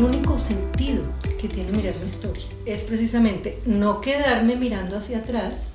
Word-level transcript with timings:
el 0.00 0.04
único 0.06 0.38
sentido 0.38 1.02
que 1.38 1.46
tiene 1.46 1.72
mirar 1.72 1.94
la 1.96 2.06
historia 2.06 2.46
es 2.64 2.84
precisamente 2.84 3.60
no 3.66 4.00
quedarme 4.00 4.56
mirando 4.56 4.96
hacia 4.96 5.18
atrás 5.18 5.72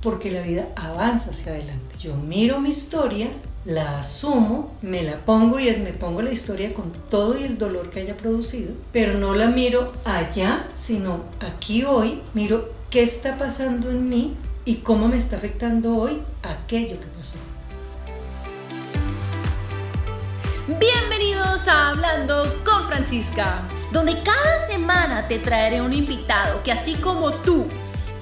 porque 0.00 0.30
la 0.30 0.40
vida 0.40 0.68
avanza 0.74 1.28
hacia 1.28 1.52
adelante. 1.52 1.96
Yo 1.98 2.16
miro 2.16 2.62
mi 2.62 2.70
historia, 2.70 3.28
la 3.66 3.98
asumo, 3.98 4.72
me 4.80 5.02
la 5.02 5.18
pongo 5.18 5.60
y 5.60 5.68
es 5.68 5.80
me 5.80 5.92
pongo 5.92 6.22
la 6.22 6.32
historia 6.32 6.72
con 6.72 6.94
todo 7.10 7.38
y 7.38 7.42
el 7.42 7.58
dolor 7.58 7.90
que 7.90 8.00
haya 8.00 8.16
producido, 8.16 8.72
pero 8.90 9.18
no 9.18 9.34
la 9.34 9.48
miro 9.48 9.92
allá, 10.06 10.68
sino 10.74 11.24
aquí 11.40 11.84
hoy, 11.84 12.22
miro 12.32 12.70
qué 12.88 13.02
está 13.02 13.36
pasando 13.36 13.90
en 13.90 14.08
mí 14.08 14.34
y 14.64 14.76
cómo 14.76 15.08
me 15.08 15.18
está 15.18 15.36
afectando 15.36 15.94
hoy 15.94 16.22
aquello 16.42 16.98
que 16.98 17.06
pasó. 17.18 17.36
Bienvenidos 21.60 21.68
a 21.68 21.88
Hablando 21.90 22.64
con 22.64 22.86
Francisca, 22.86 23.68
donde 23.92 24.22
cada 24.22 24.66
semana 24.66 25.28
te 25.28 25.38
traeré 25.38 25.82
un 25.82 25.92
invitado 25.92 26.62
que 26.62 26.72
así 26.72 26.94
como 26.94 27.32
tú 27.32 27.66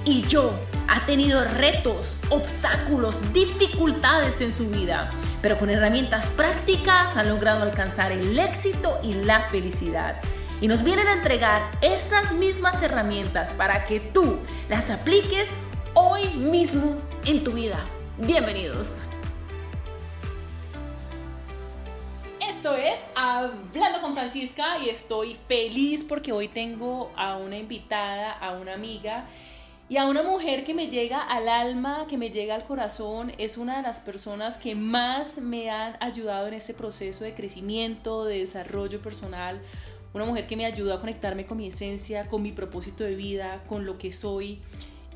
y 0.03 0.23
yo 0.27 0.53
ha 0.87 1.05
tenido 1.05 1.43
retos, 1.45 2.17
obstáculos, 2.29 3.31
dificultades 3.31 4.41
en 4.41 4.51
su 4.51 4.69
vida, 4.69 5.11
pero 5.41 5.57
con 5.57 5.69
herramientas 5.69 6.27
prácticas 6.29 7.15
han 7.15 7.29
logrado 7.29 7.63
alcanzar 7.63 8.11
el 8.11 8.37
éxito 8.37 8.97
y 9.03 9.13
la 9.13 9.47
felicidad. 9.49 10.19
Y 10.59 10.67
nos 10.67 10.83
vienen 10.83 11.07
a 11.07 11.13
entregar 11.13 11.61
esas 11.81 12.33
mismas 12.33 12.81
herramientas 12.81 13.53
para 13.53 13.85
que 13.85 14.01
tú 14.01 14.39
las 14.67 14.89
apliques 14.89 15.49
hoy 15.93 16.27
mismo 16.33 16.97
en 17.25 17.43
tu 17.43 17.53
vida. 17.53 17.85
Bienvenidos. 18.17 19.07
Esto 22.69 22.81
es 22.83 22.99
Hablando 23.15 23.99
con 23.99 24.13
Francisca 24.13 24.77
y 24.77 24.89
estoy 24.89 25.35
feliz 25.47 26.03
porque 26.03 26.31
hoy 26.31 26.47
tengo 26.47 27.09
a 27.15 27.35
una 27.35 27.57
invitada, 27.57 28.31
a 28.31 28.51
una 28.51 28.75
amiga 28.75 29.25
y 29.89 29.97
a 29.97 30.05
una 30.05 30.21
mujer 30.21 30.63
que 30.63 30.75
me 30.75 30.87
llega 30.87 31.19
al 31.19 31.49
alma, 31.49 32.05
que 32.07 32.15
me 32.15 32.29
llega 32.29 32.53
al 32.53 32.63
corazón, 32.63 33.31
es 33.39 33.57
una 33.57 33.77
de 33.77 33.81
las 33.81 33.99
personas 33.99 34.59
que 34.59 34.75
más 34.75 35.39
me 35.39 35.71
han 35.71 35.97
ayudado 35.99 36.47
en 36.47 36.53
este 36.53 36.75
proceso 36.75 37.23
de 37.23 37.33
crecimiento, 37.33 38.25
de 38.25 38.37
desarrollo 38.37 39.01
personal. 39.01 39.59
Una 40.13 40.25
mujer 40.25 40.45
que 40.45 40.55
me 40.55 40.67
ayuda 40.67 40.95
a 40.95 40.99
conectarme 40.99 41.47
con 41.47 41.57
mi 41.57 41.69
esencia, 41.69 42.27
con 42.27 42.43
mi 42.43 42.51
propósito 42.51 43.03
de 43.03 43.15
vida, 43.15 43.63
con 43.67 43.87
lo 43.87 43.97
que 43.97 44.11
soy. 44.11 44.59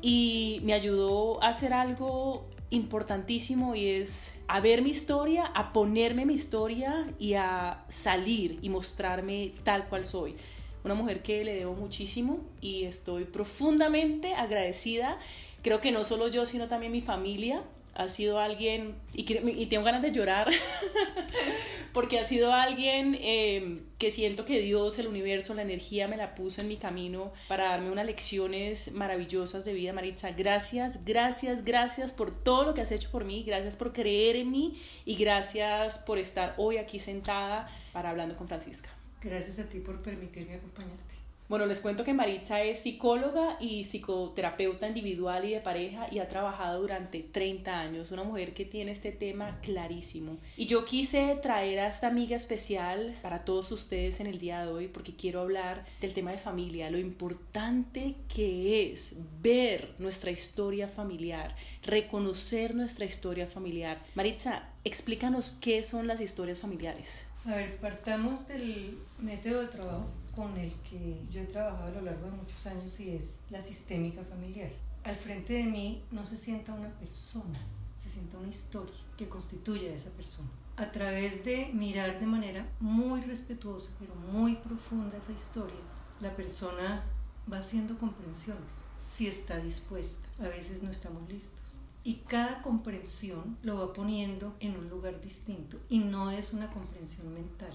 Y 0.02 0.60
me 0.64 0.72
ayudó 0.72 1.40
a 1.40 1.50
hacer 1.50 1.72
algo 1.72 2.48
importantísimo 2.70 3.74
y 3.74 3.88
es 3.88 4.34
a 4.48 4.60
ver 4.60 4.82
mi 4.82 4.90
historia, 4.90 5.46
a 5.46 5.72
ponerme 5.72 6.26
mi 6.26 6.34
historia 6.34 7.12
y 7.18 7.34
a 7.34 7.84
salir 7.88 8.58
y 8.62 8.68
mostrarme 8.68 9.52
tal 9.64 9.88
cual 9.88 10.04
soy 10.04 10.36
una 10.84 10.94
mujer 10.94 11.22
que 11.22 11.44
le 11.44 11.54
debo 11.54 11.74
muchísimo 11.74 12.40
y 12.60 12.84
estoy 12.84 13.24
profundamente 13.24 14.34
agradecida. 14.34 15.18
Creo 15.62 15.80
que 15.80 15.92
no 15.92 16.04
solo 16.04 16.28
yo, 16.28 16.44
sino 16.44 16.68
también 16.68 16.92
mi 16.92 17.00
familia. 17.00 17.62
Ha 17.94 18.08
sido 18.08 18.38
alguien, 18.38 18.96
y, 19.14 19.22
y 19.22 19.66
tengo 19.66 19.84
ganas 19.84 20.02
de 20.02 20.10
llorar, 20.10 20.50
porque 21.94 22.18
ha 22.18 22.24
sido 22.24 22.52
alguien 22.52 23.16
em, 23.20 23.76
que 23.98 24.10
siento 24.10 24.44
que 24.44 24.60
Dios, 24.60 24.98
el 24.98 25.06
universo, 25.06 25.54
la 25.54 25.62
energía 25.62 26.08
me 26.08 26.16
la 26.16 26.34
puso 26.34 26.60
en 26.60 26.68
mi 26.68 26.76
camino 26.76 27.32
para 27.48 27.70
darme 27.70 27.90
unas 27.90 28.04
lecciones 28.04 28.92
maravillosas 28.92 29.64
de 29.64 29.72
vida, 29.72 29.92
Maritza. 29.92 30.32
Gracias, 30.32 31.04
gracias, 31.04 31.64
gracias 31.64 32.12
por 32.12 32.42
todo 32.42 32.64
lo 32.64 32.74
que 32.74 32.80
has 32.80 32.90
hecho 32.90 33.10
por 33.12 33.24
mí, 33.24 33.44
gracias 33.44 33.76
por 33.76 33.92
creer 33.92 34.34
en 34.36 34.50
mí 34.50 34.82
y 35.04 35.14
gracias 35.14 36.00
por 36.00 36.18
estar 36.18 36.54
hoy 36.58 36.78
aquí 36.78 36.98
sentada 36.98 37.70
para 37.92 38.10
hablando 38.10 38.36
con 38.36 38.48
Francisca. 38.48 38.90
Gracias 39.22 39.60
a 39.60 39.68
ti 39.68 39.78
por 39.78 40.02
permitirme 40.02 40.56
acompañarte. 40.56 41.23
Bueno, 41.54 41.66
les 41.66 41.80
cuento 41.80 42.02
que 42.02 42.12
Maritza 42.12 42.64
es 42.64 42.80
psicóloga 42.80 43.58
y 43.60 43.84
psicoterapeuta 43.84 44.88
individual 44.88 45.44
y 45.44 45.52
de 45.52 45.60
pareja 45.60 46.08
y 46.10 46.18
ha 46.18 46.28
trabajado 46.28 46.80
durante 46.80 47.20
30 47.20 47.78
años, 47.78 48.10
una 48.10 48.24
mujer 48.24 48.54
que 48.54 48.64
tiene 48.64 48.90
este 48.90 49.12
tema 49.12 49.60
clarísimo. 49.60 50.38
Y 50.56 50.66
yo 50.66 50.84
quise 50.84 51.38
traer 51.40 51.78
a 51.78 51.86
esta 51.86 52.08
amiga 52.08 52.36
especial 52.36 53.16
para 53.22 53.44
todos 53.44 53.70
ustedes 53.70 54.18
en 54.18 54.26
el 54.26 54.40
día 54.40 54.66
de 54.66 54.72
hoy 54.72 54.88
porque 54.88 55.14
quiero 55.14 55.42
hablar 55.42 55.86
del 56.00 56.12
tema 56.12 56.32
de 56.32 56.38
familia, 56.38 56.90
lo 56.90 56.98
importante 56.98 58.16
que 58.34 58.90
es 58.90 59.14
ver 59.40 59.94
nuestra 60.00 60.32
historia 60.32 60.88
familiar, 60.88 61.54
reconocer 61.84 62.74
nuestra 62.74 63.04
historia 63.04 63.46
familiar. 63.46 64.02
Maritza, 64.16 64.70
explícanos 64.82 65.52
qué 65.60 65.84
son 65.84 66.08
las 66.08 66.20
historias 66.20 66.62
familiares. 66.62 67.26
A 67.46 67.56
ver, 67.56 67.78
partamos 67.78 68.46
del 68.46 68.98
método 69.18 69.60
de 69.60 69.66
trabajo 69.66 70.06
con 70.34 70.56
el 70.56 70.72
que 70.76 71.20
yo 71.30 71.42
he 71.42 71.44
trabajado 71.44 71.88
a 71.88 71.90
lo 71.90 72.00
largo 72.00 72.24
de 72.24 72.36
muchos 72.38 72.66
años 72.66 72.98
y 73.00 73.10
es 73.10 73.40
la 73.50 73.60
sistémica 73.60 74.24
familiar. 74.24 74.70
Al 75.04 75.16
frente 75.16 75.52
de 75.52 75.64
mí 75.64 76.02
no 76.10 76.24
se 76.24 76.38
sienta 76.38 76.72
una 76.72 76.88
persona, 76.98 77.60
se 77.98 78.08
sienta 78.08 78.38
una 78.38 78.48
historia 78.48 78.94
que 79.18 79.28
constituye 79.28 79.90
a 79.90 79.94
esa 79.94 80.08
persona. 80.10 80.48
A 80.78 80.90
través 80.90 81.44
de 81.44 81.70
mirar 81.74 82.18
de 82.18 82.24
manera 82.24 82.66
muy 82.80 83.20
respetuosa, 83.20 83.92
pero 84.00 84.14
muy 84.14 84.56
profunda 84.56 85.18
esa 85.18 85.32
historia, 85.32 85.76
la 86.22 86.34
persona 86.34 87.04
va 87.52 87.58
haciendo 87.58 87.98
comprensiones, 87.98 88.72
si 89.06 89.26
está 89.26 89.58
dispuesta. 89.58 90.26
A 90.38 90.48
veces 90.48 90.82
no 90.82 90.90
estamos 90.90 91.28
listos 91.28 91.63
y 92.04 92.16
cada 92.28 92.60
comprensión 92.60 93.56
lo 93.62 93.78
va 93.78 93.92
poniendo 93.94 94.54
en 94.60 94.76
un 94.76 94.90
lugar 94.90 95.20
distinto 95.22 95.80
y 95.88 95.98
no 95.98 96.30
es 96.30 96.52
una 96.52 96.70
comprensión 96.70 97.32
mental. 97.32 97.74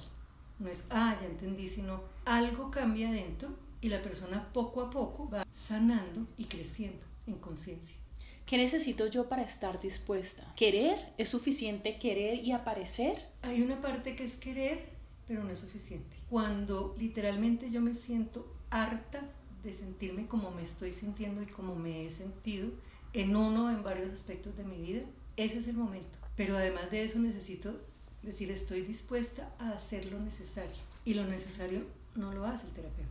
No 0.60 0.70
es, 0.70 0.86
ah, 0.92 1.18
ya 1.20 1.28
entendí, 1.28 1.68
sino 1.68 2.02
algo 2.26 2.70
cambia 2.70 3.12
dentro 3.12 3.50
y 3.82 3.90
la 3.90 4.02
persona 4.02 4.54
poco 4.54 4.82
a 4.82 4.90
poco 4.90 5.30
va 5.30 5.46
sanando 5.52 6.28
y 6.38 6.46
creciendo 6.46 7.06
en 7.26 7.36
conciencia. 7.36 7.98
¿Qué 8.46 8.58
necesito 8.58 9.08
yo 9.08 9.30
para 9.30 9.44
estar 9.44 9.80
dispuesta? 9.80 10.54
¿Querer? 10.56 11.14
¿Es 11.18 11.30
suficiente 11.30 11.98
querer 11.98 12.44
y 12.44 12.52
aparecer? 12.52 13.28
Hay 13.42 13.62
una 13.62 13.82
parte 13.82 14.16
que 14.16 14.24
es 14.24 14.36
querer, 14.36 14.90
pero 15.28 15.44
no 15.44 15.52
es 15.52 15.60
suficiente. 15.60 16.18
Cuando 16.30 16.96
literalmente 16.98 17.72
yo 17.72 17.82
me 17.82 17.94
siento 17.94 18.52
harta 18.70 19.22
de 19.64 19.74
sentirme 19.74 20.28
como 20.28 20.52
me 20.52 20.64
estoy 20.64 20.94
sintiendo 20.94 21.42
y 21.42 21.46
como 21.46 21.76
me 21.76 22.06
he 22.06 22.10
sentido, 22.10 22.70
en 23.14 23.36
uno 23.36 23.66
o 23.66 23.70
en 23.70 23.84
varios 23.84 24.12
aspectos 24.12 24.56
de 24.58 24.66
mi 24.66 24.78
vida, 24.78 25.02
ese 25.38 25.60
es 25.60 25.68
el 25.68 25.78
momento. 25.78 26.18
Pero 26.36 26.58
además 26.58 26.92
de 26.92 27.04
eso 27.04 27.20
necesito 27.20 27.80
decir, 28.24 28.52
estoy 28.52 28.82
dispuesta 28.82 29.54
a 29.60 29.72
hacer 29.72 30.06
lo 30.06 30.20
necesario. 30.20 30.76
Y 31.06 31.14
lo 31.14 31.26
necesario 31.26 31.84
no 32.16 32.34
lo 32.34 32.46
hace 32.46 32.68
el 32.68 32.74
terapeuta. 32.74 33.10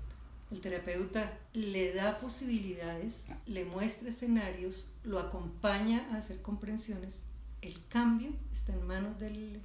El 0.51 0.61
terapeuta 0.61 1.39
le 1.53 1.93
da 1.93 2.21
posibilidades, 2.21 3.27
le 3.47 3.65
muestra 3.65 4.09
escenarios, 4.09 4.87
lo 5.05 5.19
acompaña 5.19 6.09
a 6.13 6.17
hacer 6.17 6.41
comprensiones. 6.41 7.25
El 7.61 7.85
cambio 7.89 8.31
está 8.53 8.73
en 8.73 8.87
manos 8.87 9.19
del 9.19 9.61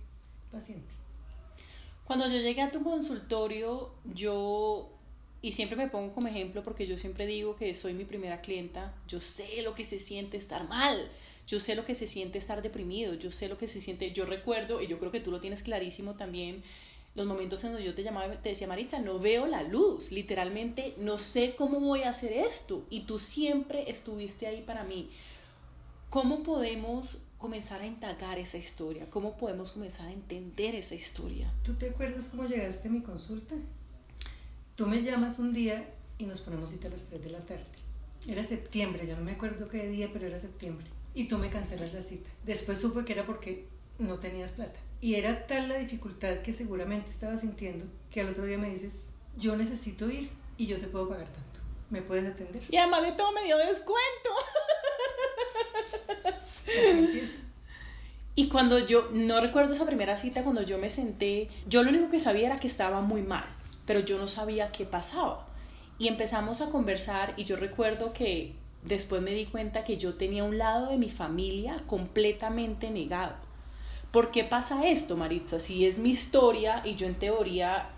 paciente. 0.51 0.91
Cuando 2.05 2.27
yo 2.27 2.37
llegué 2.37 2.61
a 2.61 2.71
tu 2.71 2.83
consultorio, 2.83 3.93
yo 4.13 4.92
y 5.43 5.51
siempre 5.51 5.75
me 5.75 5.89
pongo 5.89 6.13
como 6.13 6.29
ejemplo 6.29 6.63
porque 6.63 6.87
yo 6.87 6.97
siempre 6.97 7.27
digo 7.27 7.57
que 7.57 7.75
soy 7.75 7.93
mi 7.93 8.05
primera 8.05 8.39
clienta, 8.39 8.95
yo 9.09 9.19
sé 9.19 9.61
lo 9.61 9.75
que 9.75 9.83
se 9.83 9.99
siente 9.99 10.37
estar 10.37 10.69
mal, 10.69 11.11
yo 11.45 11.59
sé 11.59 11.75
lo 11.75 11.83
que 11.83 11.95
se 11.95 12.07
siente 12.07 12.39
estar 12.39 12.61
deprimido, 12.61 13.13
yo 13.13 13.29
sé 13.29 13.49
lo 13.49 13.57
que 13.57 13.67
se 13.67 13.81
siente, 13.81 14.13
yo 14.13 14.25
recuerdo, 14.25 14.81
y 14.81 14.87
yo 14.87 14.99
creo 14.99 15.11
que 15.11 15.19
tú 15.19 15.31
lo 15.31 15.41
tienes 15.41 15.61
clarísimo 15.61 16.13
también, 16.13 16.63
los 17.13 17.27
momentos 17.27 17.61
en 17.65 17.73
donde 17.73 17.85
yo 17.85 17.93
te 17.93 18.03
llamaba, 18.03 18.41
te 18.41 18.49
decía, 18.49 18.67
Maritza, 18.67 18.99
no 18.99 19.19
veo 19.19 19.45
la 19.45 19.63
luz, 19.63 20.13
literalmente 20.13 20.93
no 20.97 21.19
sé 21.19 21.55
cómo 21.57 21.81
voy 21.81 22.03
a 22.03 22.11
hacer 22.11 22.31
esto, 22.31 22.87
y 22.89 23.01
tú 23.01 23.19
siempre 23.19 23.91
estuviste 23.91 24.47
ahí 24.47 24.61
para 24.61 24.85
mí. 24.85 25.09
¿Cómo 26.09 26.43
podemos 26.43 27.21
comenzar 27.37 27.81
a 27.81 27.85
indagar 27.85 28.39
esa 28.39 28.57
historia? 28.57 29.07
¿Cómo 29.09 29.35
podemos 29.35 29.73
comenzar 29.73 30.07
a 30.07 30.13
entender 30.13 30.73
esa 30.75 30.95
historia? 30.95 31.53
¿Tú 31.65 31.73
te 31.73 31.89
acuerdas 31.89 32.29
cómo 32.29 32.45
llegaste 32.45 32.87
a 32.87 32.91
mi 32.91 33.01
consulta? 33.01 33.55
Tú 34.75 34.87
me 34.87 35.03
llamas 35.03 35.37
un 35.37 35.53
día 35.53 35.87
y 36.17 36.25
nos 36.25 36.41
ponemos 36.41 36.71
cita 36.71 36.87
a 36.87 36.91
las 36.91 37.03
3 37.03 37.23
de 37.23 37.29
la 37.29 37.41
tarde. 37.41 37.65
Era 38.27 38.43
septiembre, 38.43 39.05
yo 39.05 39.15
no 39.15 39.23
me 39.23 39.33
acuerdo 39.33 39.67
qué 39.67 39.87
día, 39.87 40.09
pero 40.11 40.25
era 40.25 40.39
septiembre. 40.39 40.87
Y 41.13 41.27
tú 41.27 41.37
me 41.37 41.51
cancelas 41.51 41.93
la 41.93 42.01
cita. 42.01 42.27
Después 42.43 42.79
supe 42.79 43.05
que 43.05 43.13
era 43.13 43.23
porque 43.23 43.67
no 43.99 44.17
tenías 44.17 44.51
plata. 44.51 44.79
Y 44.99 45.13
era 45.13 45.45
tal 45.45 45.69
la 45.69 45.77
dificultad 45.77 46.39
que 46.39 46.53
seguramente 46.53 47.11
estaba 47.11 47.37
sintiendo 47.37 47.85
que 48.09 48.21
al 48.21 48.29
otro 48.29 48.45
día 48.45 48.57
me 48.57 48.71
dices, 48.71 49.09
yo 49.37 49.55
necesito 49.55 50.09
ir 50.09 50.31
y 50.57 50.65
yo 50.65 50.77
te 50.77 50.87
puedo 50.87 51.07
pagar 51.07 51.27
tanto. 51.27 51.59
¿Me 51.91 52.01
puedes 52.01 52.25
atender? 52.25 52.63
Y 52.71 52.77
además 52.77 53.03
de 53.03 53.11
todo 53.11 53.31
me 53.31 53.43
dio 53.43 53.57
descuento. 53.57 54.29
y 58.35 58.49
cuando 58.49 58.79
yo, 58.79 59.11
no 59.13 59.39
recuerdo 59.39 59.73
esa 59.75 59.85
primera 59.85 60.17
cita, 60.17 60.43
cuando 60.43 60.63
yo 60.63 60.79
me 60.79 60.89
senté, 60.89 61.49
yo 61.67 61.83
lo 61.83 61.89
único 61.89 62.09
que 62.09 62.19
sabía 62.19 62.47
era 62.47 62.59
que 62.59 62.65
estaba 62.65 63.01
muy 63.01 63.21
mal 63.21 63.45
pero 63.85 63.99
yo 63.99 64.17
no 64.17 64.27
sabía 64.27 64.71
qué 64.71 64.85
pasaba. 64.85 65.47
Y 65.99 66.07
empezamos 66.07 66.61
a 66.61 66.69
conversar 66.69 67.33
y 67.37 67.43
yo 67.43 67.55
recuerdo 67.55 68.13
que 68.13 68.55
después 68.83 69.21
me 69.21 69.31
di 69.31 69.45
cuenta 69.45 69.83
que 69.83 69.97
yo 69.97 70.15
tenía 70.15 70.43
un 70.43 70.57
lado 70.57 70.89
de 70.89 70.97
mi 70.97 71.09
familia 71.09 71.77
completamente 71.87 72.89
negado. 72.89 73.35
¿Por 74.13 74.29
qué 74.29 74.43
pasa 74.43 74.87
esto, 74.87 75.17
Maritza? 75.17 75.57
Si 75.59 75.87
es 75.87 75.97
mi 75.97 76.11
historia 76.11 76.83
y 76.85 76.93
yo 76.93 77.07
en 77.07 77.15
teoría 77.15 77.89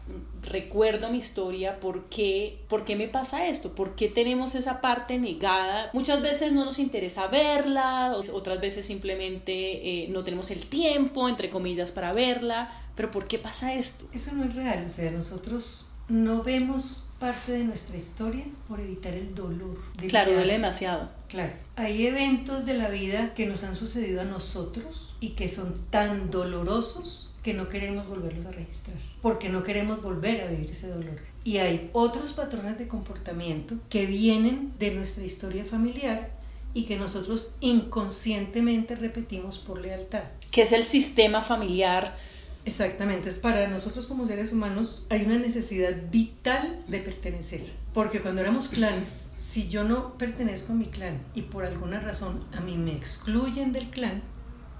recuerdo 0.43 1.09
mi 1.09 1.17
historia, 1.17 1.81
¿por 1.81 2.05
qué, 2.05 2.61
¿por 2.69 2.85
qué 2.85 2.95
me 2.95 3.09
pasa 3.09 3.49
esto? 3.49 3.75
¿Por 3.75 3.95
qué 3.95 4.07
tenemos 4.07 4.55
esa 4.55 4.79
parte 4.79 5.19
negada? 5.19 5.89
Muchas 5.91 6.21
veces 6.21 6.53
no 6.53 6.63
nos 6.63 6.79
interesa 6.79 7.27
verla, 7.27 8.15
otras 8.31 8.61
veces 8.61 8.85
simplemente 8.85 10.05
eh, 10.05 10.07
no 10.07 10.23
tenemos 10.23 10.51
el 10.51 10.65
tiempo, 10.67 11.27
entre 11.27 11.49
comillas, 11.49 11.91
para 11.91 12.13
verla, 12.13 12.71
pero 12.95 13.11
¿por 13.11 13.27
qué 13.27 13.37
pasa 13.37 13.73
esto? 13.73 14.05
Eso 14.13 14.31
no 14.31 14.45
es 14.45 14.55
real, 14.55 14.85
o 14.85 14.89
sea, 14.89 15.11
nosotros 15.11 15.85
no 16.07 16.43
vemos 16.43 17.05
parte 17.19 17.53
de 17.53 17.63
nuestra 17.63 17.97
historia 17.97 18.45
por 18.67 18.79
evitar 18.79 19.13
el 19.13 19.33
dolor. 19.33 19.77
claro, 20.09 20.33
duele 20.33 20.53
demasiado. 20.53 21.09
Claro. 21.27 21.53
Hay 21.75 22.05
eventos 22.05 22.65
de 22.65 22.73
la 22.73 22.89
vida 22.89 23.33
que 23.33 23.45
nos 23.45 23.63
han 23.63 23.75
sucedido 23.75 24.21
a 24.21 24.25
nosotros 24.25 25.15
y 25.19 25.29
que 25.29 25.47
son 25.47 25.73
tan 25.89 26.29
dolorosos 26.29 27.31
que 27.41 27.53
no 27.53 27.69
queremos 27.69 28.07
volverlos 28.07 28.45
a 28.47 28.51
registrar, 28.51 28.97
porque 29.21 29.49
no 29.49 29.63
queremos 29.63 30.01
volver 30.01 30.41
a 30.41 30.47
vivir 30.47 30.71
ese 30.71 30.87
dolor. 30.87 31.19
Y 31.43 31.57
hay 31.57 31.89
otros 31.93 32.33
patrones 32.33 32.79
de 32.79 32.87
comportamiento 32.87 33.75
que 33.89 34.07
vienen 34.07 34.73
de 34.79 34.95
nuestra 34.95 35.23
historia 35.23 35.63
familiar 35.63 36.31
y 36.73 36.83
que 36.83 36.97
nosotros 36.97 37.53
inconscientemente 37.61 38.95
repetimos 38.95 39.59
por 39.59 39.79
lealtad. 39.79 40.23
Que 40.51 40.63
es 40.63 40.71
el 40.71 40.83
sistema 40.83 41.43
familiar 41.43 42.17
Exactamente, 42.65 43.29
es 43.29 43.37
para 43.37 43.67
nosotros 43.67 44.07
como 44.07 44.25
seres 44.25 44.51
humanos 44.51 45.05
hay 45.09 45.23
una 45.23 45.37
necesidad 45.37 45.93
vital 46.11 46.83
de 46.87 46.99
pertenecer, 46.99 47.71
porque 47.93 48.21
cuando 48.21 48.41
éramos 48.41 48.69
clanes, 48.69 49.27
si 49.37 49.67
yo 49.67 49.83
no 49.83 50.17
pertenezco 50.17 50.73
a 50.73 50.75
mi 50.75 50.87
clan 50.87 51.21
y 51.35 51.43
por 51.43 51.63
alguna 51.63 51.99
razón 51.99 52.43
a 52.53 52.61
mí 52.61 52.75
me 52.75 52.95
excluyen 52.95 53.71
del 53.71 53.91
clan, 53.91 54.23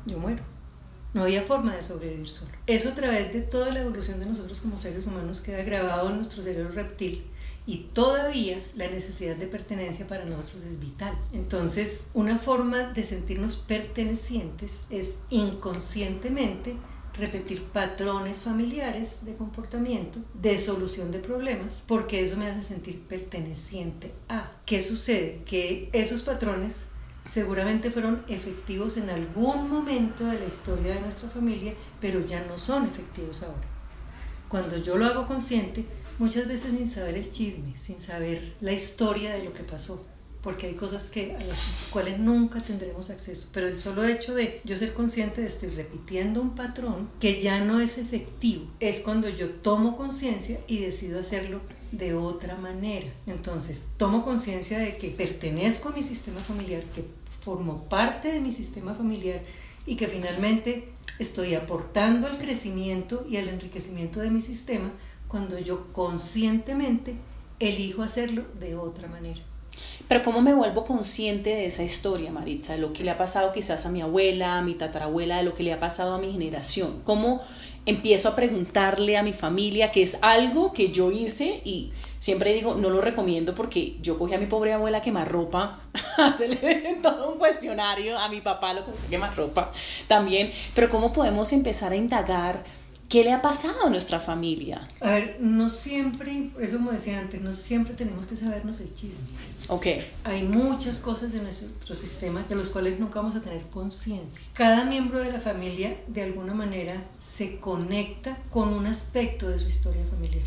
yo 0.07 0.17
muero. 0.17 0.43
No 1.13 1.23
había 1.23 1.43
forma 1.43 1.75
de 1.75 1.83
sobrevivir 1.83 2.27
solo. 2.27 2.51
Eso 2.67 2.89
a 2.89 2.95
través 2.95 3.31
de 3.31 3.41
toda 3.41 3.71
la 3.71 3.81
evolución 3.81 4.19
de 4.19 4.25
nosotros 4.25 4.59
como 4.59 4.77
seres 4.77 5.05
humanos 5.05 5.39
queda 5.39 5.63
grabado 5.63 6.09
en 6.09 6.17
nuestro 6.17 6.41
cerebro 6.41 6.73
reptil 6.73 7.23
y 7.67 7.89
todavía 7.93 8.63
la 8.75 8.87
necesidad 8.87 9.35
de 9.35 9.47
pertenencia 9.47 10.07
para 10.07 10.25
nosotros 10.25 10.63
es 10.63 10.79
vital. 10.79 11.17
Entonces, 11.31 12.05
una 12.13 12.37
forma 12.37 12.91
de 12.93 13.03
sentirnos 13.03 13.55
pertenecientes 13.55 14.83
es 14.89 15.15
inconscientemente 15.29 16.75
repetir 17.17 17.63
patrones 17.63 18.39
familiares 18.39 19.25
de 19.25 19.35
comportamiento, 19.35 20.19
de 20.33 20.57
solución 20.57 21.11
de 21.11 21.19
problemas, 21.19 21.83
porque 21.87 22.21
eso 22.21 22.37
me 22.37 22.47
hace 22.47 22.63
sentir 22.63 23.01
perteneciente 23.01 24.13
a. 24.29 24.51
¿Qué 24.65 24.81
sucede? 24.81 25.41
Que 25.45 25.89
esos 25.93 26.21
patrones 26.23 26.85
seguramente 27.25 27.91
fueron 27.91 28.23
efectivos 28.27 28.97
en 28.97 29.09
algún 29.09 29.69
momento 29.69 30.25
de 30.25 30.39
la 30.39 30.45
historia 30.45 30.95
de 30.95 31.01
nuestra 31.01 31.29
familia, 31.29 31.73
pero 31.99 32.25
ya 32.25 32.45
no 32.45 32.57
son 32.57 32.87
efectivos 32.87 33.43
ahora. 33.43 33.67
Cuando 34.49 34.77
yo 34.77 34.97
lo 34.97 35.05
hago 35.05 35.25
consciente, 35.25 35.85
muchas 36.19 36.47
veces 36.47 36.71
sin 36.77 36.89
saber 36.89 37.15
el 37.15 37.31
chisme, 37.31 37.75
sin 37.77 37.99
saber 37.99 38.55
la 38.61 38.73
historia 38.73 39.33
de 39.33 39.43
lo 39.43 39.53
que 39.53 39.63
pasó, 39.63 40.05
porque 40.45 40.67
hay 40.67 40.75
cosas 40.75 41.09
que 41.09 41.35
a 41.35 41.43
las 41.43 41.57
cuales 41.89 42.19
nunca 42.19 42.61
tendremos 42.61 43.09
acceso, 43.09 43.49
pero 43.51 43.67
el 43.67 43.79
solo 43.79 44.05
hecho 44.05 44.35
de 44.35 44.61
yo 44.63 44.77
ser 44.77 44.93
consciente 44.93 45.41
de 45.41 45.47
estoy 45.47 45.71
repitiendo 45.71 46.39
un 46.39 46.53
patrón 46.53 47.09
que 47.19 47.41
ya 47.41 47.61
no 47.61 47.79
es 47.79 47.97
efectivo, 47.97 48.67
es 48.79 48.99
cuando 48.99 49.27
yo 49.27 49.49
tomo 49.49 49.97
conciencia 49.97 50.59
y 50.67 50.77
decido 50.77 51.19
hacerlo 51.19 51.61
de 51.91 52.13
otra 52.13 52.57
manera. 52.57 53.07
Entonces, 53.25 53.87
tomo 53.97 54.23
conciencia 54.23 54.77
de 54.77 54.97
que 54.97 55.09
pertenezco 55.09 55.89
a 55.89 55.93
mi 55.93 56.03
sistema 56.03 56.39
familiar, 56.41 56.83
que 56.93 57.05
formo 57.41 57.85
parte 57.89 58.31
de 58.31 58.39
mi 58.39 58.51
sistema 58.51 58.93
familiar 58.93 59.41
y 59.87 59.95
que 59.95 60.07
finalmente 60.07 60.89
estoy 61.17 61.55
aportando 61.55 62.27
al 62.27 62.37
crecimiento 62.37 63.25
y 63.27 63.37
al 63.37 63.47
enriquecimiento 63.47 64.19
de 64.19 64.29
mi 64.29 64.41
sistema 64.41 64.91
cuando 65.27 65.57
yo 65.57 65.91
conscientemente 65.91 67.15
elijo 67.59 68.03
hacerlo 68.03 68.43
de 68.59 68.75
otra 68.75 69.07
manera. 69.07 69.41
Pero 70.07 70.23
¿cómo 70.23 70.41
me 70.41 70.53
vuelvo 70.53 70.85
consciente 70.85 71.49
de 71.49 71.65
esa 71.65 71.83
historia, 71.83 72.31
Maritza? 72.31 72.73
De 72.73 72.79
lo 72.79 72.93
que 72.93 73.03
le 73.03 73.11
ha 73.11 73.17
pasado 73.17 73.53
quizás 73.53 73.85
a 73.85 73.89
mi 73.89 74.01
abuela, 74.01 74.57
a 74.57 74.61
mi 74.61 74.75
tatarabuela, 74.75 75.37
de 75.37 75.43
lo 75.43 75.55
que 75.55 75.63
le 75.63 75.73
ha 75.73 75.79
pasado 75.79 76.13
a 76.13 76.19
mi 76.19 76.31
generación. 76.31 77.01
¿Cómo 77.03 77.41
empiezo 77.85 78.29
a 78.29 78.35
preguntarle 78.35 79.17
a 79.17 79.23
mi 79.23 79.33
familia 79.33 79.91
que 79.91 80.01
es 80.01 80.17
algo 80.21 80.73
que 80.73 80.91
yo 80.91 81.11
hice 81.11 81.61
y 81.63 81.91
siempre 82.19 82.53
digo, 82.53 82.75
no 82.75 82.89
lo 82.89 83.01
recomiendo 83.01 83.53
porque 83.53 83.97
yo 84.01 84.17
cogí 84.17 84.33
a 84.33 84.39
mi 84.39 84.47
pobre 84.47 84.73
abuela 84.73 85.01
quemar 85.01 85.31
ropa, 85.31 85.81
hacerle 86.17 86.97
todo 87.01 87.33
un 87.33 87.37
cuestionario, 87.37 88.17
a 88.17 88.29
mi 88.29 88.41
papá 88.41 88.73
lo 88.73 88.83
cogí 88.83 88.97
a 89.05 89.09
quemar 89.09 89.35
ropa 89.35 89.71
también, 90.07 90.51
pero 90.73 90.89
¿cómo 90.89 91.13
podemos 91.13 91.53
empezar 91.53 91.91
a 91.91 91.95
indagar? 91.95 92.63
¿Qué 93.15 93.23
le 93.23 93.31
ha 93.31 93.41
pasado 93.41 93.85
a 93.85 93.89
nuestra 93.89 94.19
familia? 94.19 94.85
A 94.99 95.11
ver, 95.11 95.37
no 95.39 95.69
siempre, 95.69 96.49
eso 96.59 96.75
como 96.75 96.91
decía 96.91 97.17
antes, 97.17 97.39
no 97.39 97.53
siempre 97.53 97.93
tenemos 97.93 98.25
que 98.25 98.35
sabernos 98.35 98.81
el 98.81 98.93
chisme. 98.93 99.23
Ok. 99.69 99.85
Hay 100.25 100.43
muchas 100.43 100.99
cosas 100.99 101.31
de 101.31 101.39
nuestro 101.39 101.95
sistema 101.95 102.43
de 102.49 102.55
los 102.55 102.67
cuales 102.67 102.99
nunca 102.99 103.21
vamos 103.21 103.37
a 103.37 103.39
tener 103.39 103.61
conciencia. 103.67 104.45
Cada 104.51 104.83
miembro 104.83 105.21
de 105.21 105.31
la 105.31 105.39
familia, 105.39 105.95
de 106.07 106.23
alguna 106.23 106.53
manera, 106.53 107.05
se 107.17 107.57
conecta 107.61 108.37
con 108.49 108.73
un 108.73 108.85
aspecto 108.85 109.47
de 109.47 109.59
su 109.59 109.67
historia 109.67 110.03
familiar. 110.09 110.43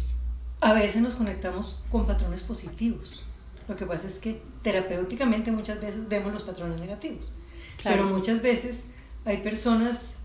A 0.60 0.74
veces 0.74 1.00
nos 1.00 1.14
conectamos 1.14 1.82
con 1.90 2.06
patrones 2.06 2.42
positivos. 2.42 3.24
Lo 3.66 3.76
que 3.76 3.86
pasa 3.86 4.06
es 4.06 4.18
que 4.18 4.42
terapéuticamente 4.60 5.50
muchas 5.52 5.80
veces 5.80 6.06
vemos 6.06 6.34
los 6.34 6.42
patrones 6.42 6.78
negativos. 6.78 7.32
Claro. 7.80 7.96
Pero 7.96 8.14
muchas 8.14 8.42
veces 8.42 8.88
hay 9.24 9.38
personas 9.38 10.17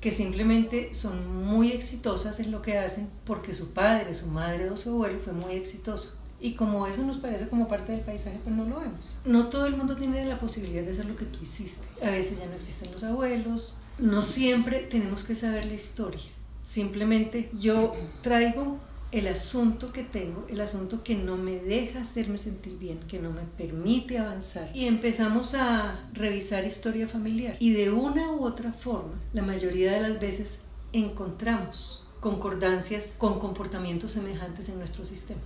que 0.00 0.12
simplemente 0.12 0.94
son 0.94 1.44
muy 1.44 1.72
exitosas 1.72 2.38
en 2.40 2.52
lo 2.52 2.62
que 2.62 2.78
hacen 2.78 3.08
porque 3.24 3.52
su 3.54 3.72
padre, 3.72 4.14
su 4.14 4.26
madre 4.28 4.70
o 4.70 4.76
su 4.76 4.90
abuelo 4.90 5.18
fue 5.18 5.32
muy 5.32 5.54
exitoso. 5.54 6.14
Y 6.40 6.52
como 6.52 6.86
eso 6.86 7.02
nos 7.02 7.16
parece 7.16 7.48
como 7.48 7.66
parte 7.66 7.90
del 7.92 8.02
paisaje, 8.02 8.38
pues 8.44 8.54
no 8.54 8.64
lo 8.64 8.78
vemos. 8.78 9.16
No 9.24 9.48
todo 9.48 9.66
el 9.66 9.76
mundo 9.76 9.96
tiene 9.96 10.24
la 10.24 10.38
posibilidad 10.38 10.84
de 10.84 10.92
hacer 10.92 11.06
lo 11.06 11.16
que 11.16 11.24
tú 11.24 11.40
hiciste. 11.42 11.84
A 12.00 12.10
veces 12.10 12.38
ya 12.38 12.46
no 12.46 12.54
existen 12.54 12.92
los 12.92 13.02
abuelos. 13.02 13.74
No 13.98 14.22
siempre 14.22 14.78
tenemos 14.78 15.24
que 15.24 15.34
saber 15.34 15.64
la 15.64 15.74
historia. 15.74 16.22
Simplemente 16.62 17.50
yo 17.58 17.92
traigo 18.22 18.78
el 19.10 19.26
asunto 19.26 19.92
que 19.92 20.02
tengo, 20.02 20.46
el 20.48 20.60
asunto 20.60 21.02
que 21.02 21.14
no 21.14 21.36
me 21.36 21.56
deja 21.56 22.00
hacerme 22.00 22.36
sentir 22.36 22.78
bien, 22.78 23.00
que 23.00 23.18
no 23.18 23.30
me 23.30 23.42
permite 23.42 24.18
avanzar. 24.18 24.70
Y 24.74 24.86
empezamos 24.86 25.54
a 25.54 26.08
revisar 26.12 26.64
historia 26.64 27.08
familiar. 27.08 27.56
Y 27.58 27.72
de 27.72 27.90
una 27.90 28.32
u 28.32 28.44
otra 28.44 28.72
forma, 28.72 29.20
la 29.32 29.42
mayoría 29.42 29.92
de 29.92 30.00
las 30.00 30.20
veces 30.20 30.58
encontramos 30.92 32.04
concordancias 32.20 33.14
con 33.16 33.38
comportamientos 33.38 34.12
semejantes 34.12 34.68
en 34.68 34.78
nuestro 34.78 35.04
sistema. 35.04 35.40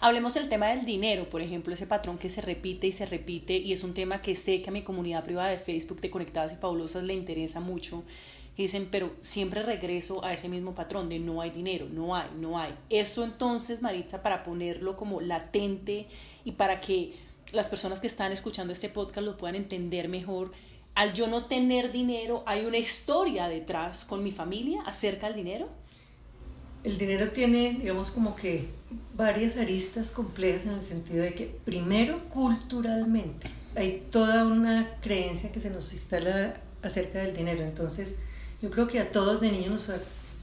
Hablemos 0.00 0.34
del 0.34 0.48
tema 0.48 0.68
del 0.68 0.84
dinero, 0.84 1.30
por 1.30 1.40
ejemplo, 1.40 1.72
ese 1.72 1.86
patrón 1.86 2.18
que 2.18 2.28
se 2.28 2.40
repite 2.40 2.86
y 2.86 2.92
se 2.92 3.06
repite 3.06 3.56
y 3.56 3.72
es 3.72 3.82
un 3.82 3.94
tema 3.94 4.20
que 4.20 4.36
sé 4.36 4.60
que 4.60 4.70
a 4.70 4.72
mi 4.72 4.82
comunidad 4.82 5.24
privada 5.24 5.50
de 5.50 5.58
Facebook 5.58 6.00
de 6.00 6.10
Conectadas 6.10 6.52
y 6.52 6.56
Fabulosas 6.56 7.04
le 7.04 7.14
interesa 7.14 7.60
mucho 7.60 8.02
dicen, 8.62 8.88
pero 8.90 9.12
siempre 9.20 9.62
regreso 9.62 10.24
a 10.24 10.32
ese 10.32 10.48
mismo 10.48 10.74
patrón 10.74 11.08
de 11.08 11.18
no 11.18 11.40
hay 11.40 11.50
dinero, 11.50 11.86
no 11.90 12.16
hay, 12.16 12.28
no 12.38 12.58
hay. 12.58 12.74
Eso 12.90 13.24
entonces, 13.24 13.82
Maritza, 13.82 14.22
para 14.22 14.42
ponerlo 14.42 14.96
como 14.96 15.20
latente 15.20 16.08
y 16.44 16.52
para 16.52 16.80
que 16.80 17.14
las 17.52 17.68
personas 17.68 18.00
que 18.00 18.06
están 18.06 18.32
escuchando 18.32 18.72
este 18.72 18.88
podcast 18.88 19.24
lo 19.24 19.36
puedan 19.36 19.54
entender 19.54 20.08
mejor, 20.08 20.52
al 20.94 21.14
yo 21.14 21.28
no 21.28 21.44
tener 21.44 21.92
dinero, 21.92 22.42
¿hay 22.46 22.64
una 22.64 22.78
historia 22.78 23.48
detrás 23.48 24.04
con 24.04 24.24
mi 24.24 24.32
familia 24.32 24.82
acerca 24.84 25.28
del 25.28 25.36
dinero? 25.36 25.68
El 26.82 26.98
dinero 26.98 27.30
tiene, 27.30 27.74
digamos, 27.80 28.10
como 28.10 28.34
que 28.34 28.68
varias 29.14 29.56
aristas 29.56 30.10
complejas 30.10 30.66
en 30.66 30.72
el 30.72 30.82
sentido 30.82 31.22
de 31.22 31.34
que, 31.34 31.46
primero, 31.46 32.28
culturalmente, 32.30 33.48
hay 33.76 34.06
toda 34.10 34.44
una 34.44 34.96
creencia 35.00 35.52
que 35.52 35.60
se 35.60 35.70
nos 35.70 35.92
instala 35.92 36.60
acerca 36.82 37.20
del 37.20 37.36
dinero. 37.36 37.62
Entonces, 37.62 38.14
yo 38.60 38.70
creo 38.70 38.86
que 38.86 39.00
a 39.00 39.10
todos 39.12 39.40
de 39.40 39.52
niños 39.52 39.70
nos 39.70 39.88
ha 39.90 39.98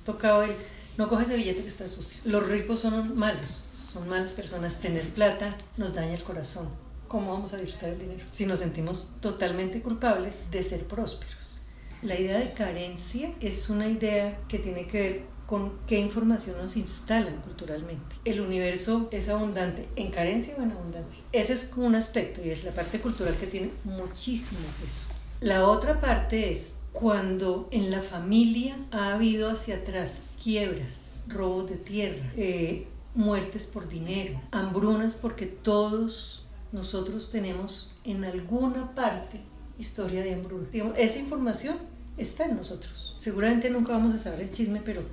tocado 0.05 0.43
el 0.43 0.55
no 0.97 1.09
coge 1.09 1.23
ese 1.23 1.35
billete 1.35 1.61
que 1.61 1.67
está 1.67 1.87
sucio. 1.87 2.19
Los 2.23 2.47
ricos 2.47 2.79
son 2.79 3.17
malos, 3.17 3.65
son 3.73 4.07
malas 4.07 4.33
personas. 4.33 4.79
Tener 4.79 5.09
plata 5.09 5.57
nos 5.75 5.93
daña 5.93 6.13
el 6.13 6.23
corazón. 6.23 6.69
¿Cómo 7.09 7.33
vamos 7.33 7.53
a 7.53 7.57
disfrutar 7.57 7.89
el 7.89 7.99
dinero? 7.99 8.25
Si 8.31 8.45
nos 8.45 8.59
sentimos 8.59 9.09
totalmente 9.19 9.81
culpables 9.81 10.49
de 10.51 10.63
ser 10.63 10.87
prósperos. 10.87 11.59
La 12.01 12.17
idea 12.17 12.39
de 12.39 12.53
carencia 12.53 13.33
es 13.41 13.69
una 13.69 13.89
idea 13.89 14.39
que 14.47 14.59
tiene 14.59 14.87
que 14.87 15.01
ver 15.01 15.21
con 15.47 15.73
qué 15.85 15.99
información 15.99 16.57
nos 16.57 16.77
instalan 16.77 17.41
culturalmente. 17.41 18.15
El 18.23 18.39
universo 18.39 19.09
es 19.11 19.27
abundante 19.27 19.87
en 19.95 20.11
carencia 20.11 20.55
o 20.57 20.63
en 20.63 20.71
abundancia. 20.71 21.19
Ese 21.33 21.53
es 21.53 21.65
como 21.65 21.87
un 21.87 21.95
aspecto 21.95 22.41
y 22.41 22.51
es 22.51 22.63
la 22.63 22.71
parte 22.71 23.01
cultural 23.01 23.35
que 23.35 23.47
tiene 23.47 23.71
muchísimo 23.83 24.61
peso. 24.81 25.07
La 25.41 25.67
otra 25.67 25.99
parte 25.99 26.53
es 26.53 26.73
cuando 26.95 27.67
en 27.71 27.91
la 27.91 28.01
familia 28.01 28.77
ha 28.91 29.13
habido 29.13 29.49
hacia 29.51 29.75
atrás 29.75 30.31
quiebras, 30.41 31.23
robos 31.27 31.69
de 31.69 31.75
tierra, 31.75 32.31
eh, 32.37 32.87
muertes 33.13 33.67
por 33.67 33.89
dinero, 33.89 34.41
hambrunas 34.51 35.17
porque 35.17 35.45
todos 35.45 36.45
nosotros 36.71 37.31
tenemos 37.31 37.93
en 38.05 38.23
alguna 38.23 38.95
parte 38.95 39.41
historia 39.77 40.23
de 40.23 40.35
hambruna. 40.35 40.69
esa 40.95 41.19
información 41.19 41.75
está 42.15 42.45
en 42.45 42.55
nosotros. 42.55 43.13
Seguramente 43.17 43.69
nunca 43.69 43.91
vamos 43.91 44.15
a 44.15 44.19
saber 44.19 44.39
el 44.39 44.51
chisme, 44.53 44.81
pero 44.83 45.03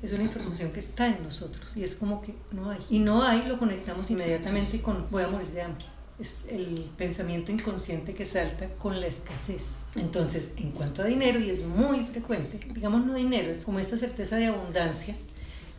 es 0.00 0.12
una 0.12 0.22
información 0.22 0.70
que 0.70 0.78
está 0.78 1.08
en 1.08 1.24
nosotros 1.24 1.76
y 1.76 1.82
es 1.82 1.96
como 1.96 2.22
que 2.22 2.36
no 2.52 2.70
hay. 2.70 2.78
Y 2.88 3.00
no 3.00 3.24
hay 3.24 3.48
lo 3.48 3.58
conectamos 3.58 4.08
inmediatamente 4.12 4.80
con 4.80 5.10
voy 5.10 5.24
a 5.24 5.28
morir 5.28 5.50
de 5.50 5.62
hambre. 5.62 5.86
Es 6.22 6.44
el 6.48 6.88
pensamiento 6.96 7.50
inconsciente 7.50 8.14
que 8.14 8.24
salta 8.26 8.68
con 8.74 9.00
la 9.00 9.08
escasez. 9.08 9.64
Entonces, 9.96 10.52
en 10.56 10.70
cuanto 10.70 11.02
a 11.02 11.06
dinero, 11.06 11.40
y 11.40 11.50
es 11.50 11.64
muy 11.64 12.04
frecuente, 12.04 12.60
digamos 12.72 13.04
no 13.04 13.14
dinero, 13.14 13.50
es 13.50 13.64
como 13.64 13.80
esta 13.80 13.96
certeza 13.96 14.36
de 14.36 14.46
abundancia 14.46 15.16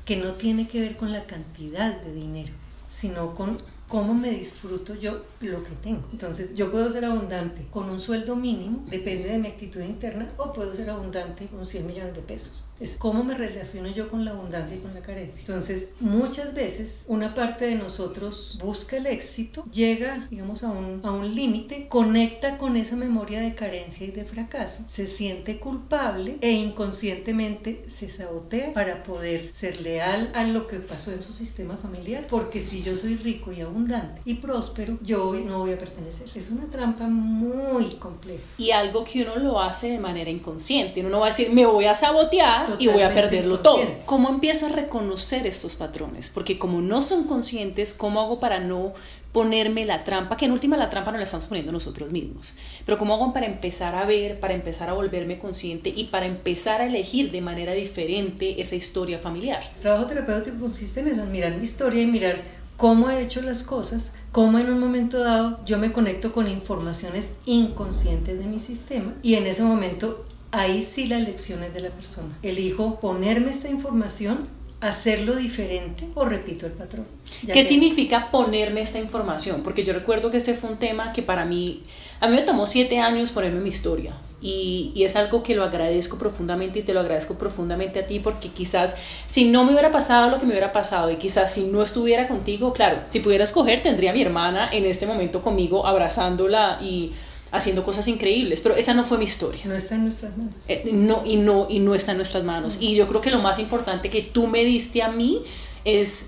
que 0.04 0.18
no 0.18 0.34
tiene 0.34 0.68
que 0.68 0.82
ver 0.82 0.98
con 0.98 1.14
la 1.14 1.24
cantidad 1.28 1.96
de 2.02 2.14
dinero, 2.14 2.52
sino 2.90 3.36
con 3.36 3.58
cómo 3.88 4.14
me 4.14 4.32
disfruto 4.32 4.96
yo 4.96 5.24
lo 5.46 5.64
que 5.64 5.76
tengo. 5.82 6.02
Entonces, 6.12 6.50
yo 6.56 6.72
puedo 6.72 6.90
ser 6.90 7.06
abundante 7.06 7.68
con 7.70 7.90
un 7.90 8.00
sueldo 8.00 8.36
mínimo, 8.36 8.84
depende 8.90 9.30
de 9.30 9.38
mi 9.38 9.48
actitud 9.48 9.82
interna, 9.82 10.32
o 10.38 10.54
puedo 10.54 10.74
ser 10.74 10.90
abundante 10.90 11.48
con 11.48 11.66
100 11.66 11.88
millones 11.88 12.16
de 12.16 12.22
pesos. 12.22 12.66
Es 12.80 12.96
cómo 12.98 13.24
me 13.24 13.36
relaciono 13.36 13.90
yo 13.90 14.10
con 14.10 14.26
la 14.26 14.32
abundancia 14.32 14.76
y 14.76 14.80
con 14.80 14.94
la 14.94 15.02
carencia. 15.02 15.40
Entonces, 15.40 15.90
muchas 16.00 16.54
veces 16.54 17.06
una 17.08 17.34
parte 17.34 17.66
de 17.66 17.76
nosotros 17.76 18.58
busca 18.62 18.98
el 18.98 19.08
éxito, 19.08 19.64
llega, 19.72 20.28
digamos, 20.30 20.64
a 20.64 20.72
un, 20.72 21.00
a 21.04 21.12
un 21.12 21.34
límite, 21.34 21.88
conecta 21.88 22.58
con 22.58 22.76
esa 22.76 22.96
memoria 22.96 23.40
de 23.42 23.56
carencia 23.56 24.06
y 24.06 24.12
de 24.12 24.26
fracaso, 24.26 24.84
se 24.88 25.08
siente 25.08 25.60
culpable 25.60 26.38
e 26.42 26.52
inconscientemente 26.52 27.86
se 27.88 28.10
sabotea 28.10 28.74
para 28.74 29.04
poder 29.04 29.54
ser 29.54 29.82
leal 29.82 30.32
a 30.34 30.44
lo 30.44 30.68
que 30.68 30.80
pasó 30.80 31.12
en 31.12 31.22
su 31.22 31.34
sistema 31.34 31.78
familiar, 31.78 32.28
porque 32.30 32.62
si 32.62 32.84
yo 32.84 32.96
soy 32.96 33.16
rico 33.16 33.52
y 33.52 33.62
abundante, 33.62 34.22
y 34.26 34.36
próspero, 34.36 34.98
yo 35.02 35.33
no 35.42 35.60
voy 35.60 35.74
a 35.74 35.78
pertenecer. 35.78 36.28
Es 36.36 36.50
una 36.50 36.66
trampa 36.66 37.08
muy 37.08 37.86
compleja. 37.96 38.44
Y 38.58 38.72
algo 38.72 39.04
que 39.04 39.24
uno 39.24 39.36
lo 39.38 39.60
hace 39.60 39.90
de 39.90 40.00
manera 40.00 40.30
inconsciente. 40.30 41.02
Uno 41.02 41.10
no 41.10 41.20
va 41.20 41.28
a 41.28 41.30
decir, 41.30 41.52
me 41.52 41.66
voy 41.66 41.86
a 41.86 41.96
sabotear 41.96 42.68
y 42.80 42.88
voy 42.88 43.02
a 43.02 43.14
perderlo 43.14 43.60
todo. 43.60 43.82
¿Cómo 44.06 44.30
empiezo 44.30 44.68
a 44.68 44.70
reconocer 44.70 45.48
estos 45.48 45.76
patrones? 45.76 46.30
Porque 46.30 46.58
como 46.58 46.82
no 46.82 47.02
son 47.02 47.26
conscientes, 47.26 47.94
¿cómo 47.94 48.22
hago 48.22 48.40
para 48.40 48.60
no 48.60 48.94
ponerme 49.34 49.84
la 49.86 50.04
trampa, 50.04 50.38
que 50.38 50.46
en 50.46 50.52
última 50.52 50.78
la 50.78 50.92
trampa 50.92 51.12
no 51.12 51.18
la 51.18 51.24
estamos 51.24 51.48
poniendo 51.48 51.72
nosotros 51.72 52.12
mismos, 52.12 52.54
pero 52.86 53.00
cómo 53.00 53.16
hago 53.16 53.34
para 53.34 53.48
empezar 53.48 53.96
a 53.96 54.06
ver, 54.06 54.40
para 54.40 54.54
empezar 54.54 54.90
a 54.90 54.94
volverme 54.94 55.40
consciente 55.40 55.90
y 55.90 56.06
para 56.06 56.28
empezar 56.28 56.82
a 56.82 56.86
elegir 56.86 57.32
de 57.32 57.42
manera 57.42 57.74
diferente 57.74 58.62
esa 58.62 58.76
historia 58.76 59.18
familiar. 59.18 59.64
El 59.78 59.82
trabajo 59.82 60.06
terapéutico 60.06 60.60
consiste 60.60 61.00
en 61.00 61.08
eso, 61.08 61.24
en 61.24 61.32
mirar 61.32 61.58
mi 61.58 61.64
historia 61.64 62.04
y 62.04 62.06
mirar 62.06 62.44
cómo 62.78 63.10
he 63.10 63.24
hecho 63.24 63.42
las 63.42 63.64
cosas, 63.64 64.12
cómo 64.34 64.58
en 64.58 64.72
un 64.72 64.80
momento 64.80 65.20
dado 65.20 65.60
yo 65.64 65.78
me 65.78 65.94
conecto 65.94 66.34
con 66.34 66.50
informaciones 66.50 67.30
inconscientes 67.46 68.40
de 68.40 68.48
mi 68.48 68.60
sistema 68.60 69.14
y 69.22 69.36
en 69.36 69.46
ese 69.46 69.64
momento 69.64 70.26
ahí 70.52 70.84
sí 70.84 71.06
la 71.06 71.18
elección 71.18 71.64
es 71.64 71.72
de 71.74 71.82
la 71.82 71.92
persona. 71.92 72.36
Elijo 72.42 73.00
ponerme 73.00 73.52
esta 73.52 73.70
información 73.70 74.48
hacerlo 74.84 75.36
diferente 75.36 76.08
o 76.14 76.26
repito 76.26 76.66
el 76.66 76.74
patrón. 76.74 77.06
¿Qué 77.52 77.66
significa 77.66 78.32
ponerme 78.32 78.82
esta 78.82 79.00
información? 79.00 79.62
Porque 79.64 79.84
yo 79.84 79.94
recuerdo 79.94 80.30
que 80.30 80.38
este 80.38 80.54
fue 80.56 80.72
un 80.72 80.78
tema 80.78 81.14
que 81.14 81.22
para 81.22 81.46
mí, 81.46 81.84
a 82.20 82.28
mí 82.28 82.36
me 82.36 82.42
tomó 82.42 82.68
siete 82.68 83.00
años 83.00 83.32
ponerme 83.32 83.62
mi 83.62 83.70
historia 83.70 84.14
y, 84.42 84.92
y, 84.94 85.06
es 85.06 85.16
algo 85.16 85.42
que 85.42 85.56
lo 85.56 85.64
agradezco 85.64 86.18
profundamente 86.18 86.80
y 86.80 86.82
te 86.82 86.94
lo 86.94 87.00
agradezco 87.00 87.36
profundamente 87.36 88.00
a 88.00 88.08
ti 88.08 88.20
porque 88.20 88.50
quizás 88.50 88.98
si 89.26 89.46
no 89.46 89.64
me 89.64 89.72
hubiera 89.72 89.90
pasado 89.90 90.30
lo 90.30 90.38
que 90.38 90.46
me 90.46 90.52
hubiera 90.52 90.74
pasado 90.74 91.10
y 91.10 91.16
quizás 91.16 91.54
si 91.54 91.64
no 91.64 91.82
estuviera 91.82 92.28
contigo, 92.28 92.74
claro, 92.74 93.04
si 93.08 93.22
pudiera 93.22 93.46
escoger 93.46 93.82
tendría 93.82 94.12
a 94.12 94.14
mi 94.14 94.22
hermana 94.22 94.70
en 94.70 94.86
este 94.86 95.06
momento 95.06 95.42
conmigo 95.42 95.88
abrazándola 95.88 96.80
y 96.82 97.14
haciendo 97.54 97.84
cosas 97.84 98.08
increíbles, 98.08 98.62
pero 98.62 98.76
esa 98.76 98.96
no 98.96 99.04
fue 99.04 99.20
mi 99.20 99.26
historia. 99.26 99.62
No 99.66 99.76
está 99.76 99.94
en 99.94 100.04
nuestras 100.04 100.36
manos. 100.36 100.56
Eh, 100.68 100.90
no, 100.92 101.22
y 101.24 101.38
no, 101.38 101.68
y 101.70 101.80
no 101.80 101.94
está 101.94 102.12
en 102.12 102.18
nuestras 102.18 102.44
manos. 102.44 102.78
Y 102.80 102.96
yo 102.96 103.08
creo 103.08 103.22
que 103.22 103.30
lo 103.30 103.40
más 103.40 103.60
importante 103.60 104.10
que 104.10 104.24
tú 104.24 104.48
me 104.48 104.66
diste 104.66 105.04
a 105.04 105.10
mí 105.10 105.44
es 105.86 106.26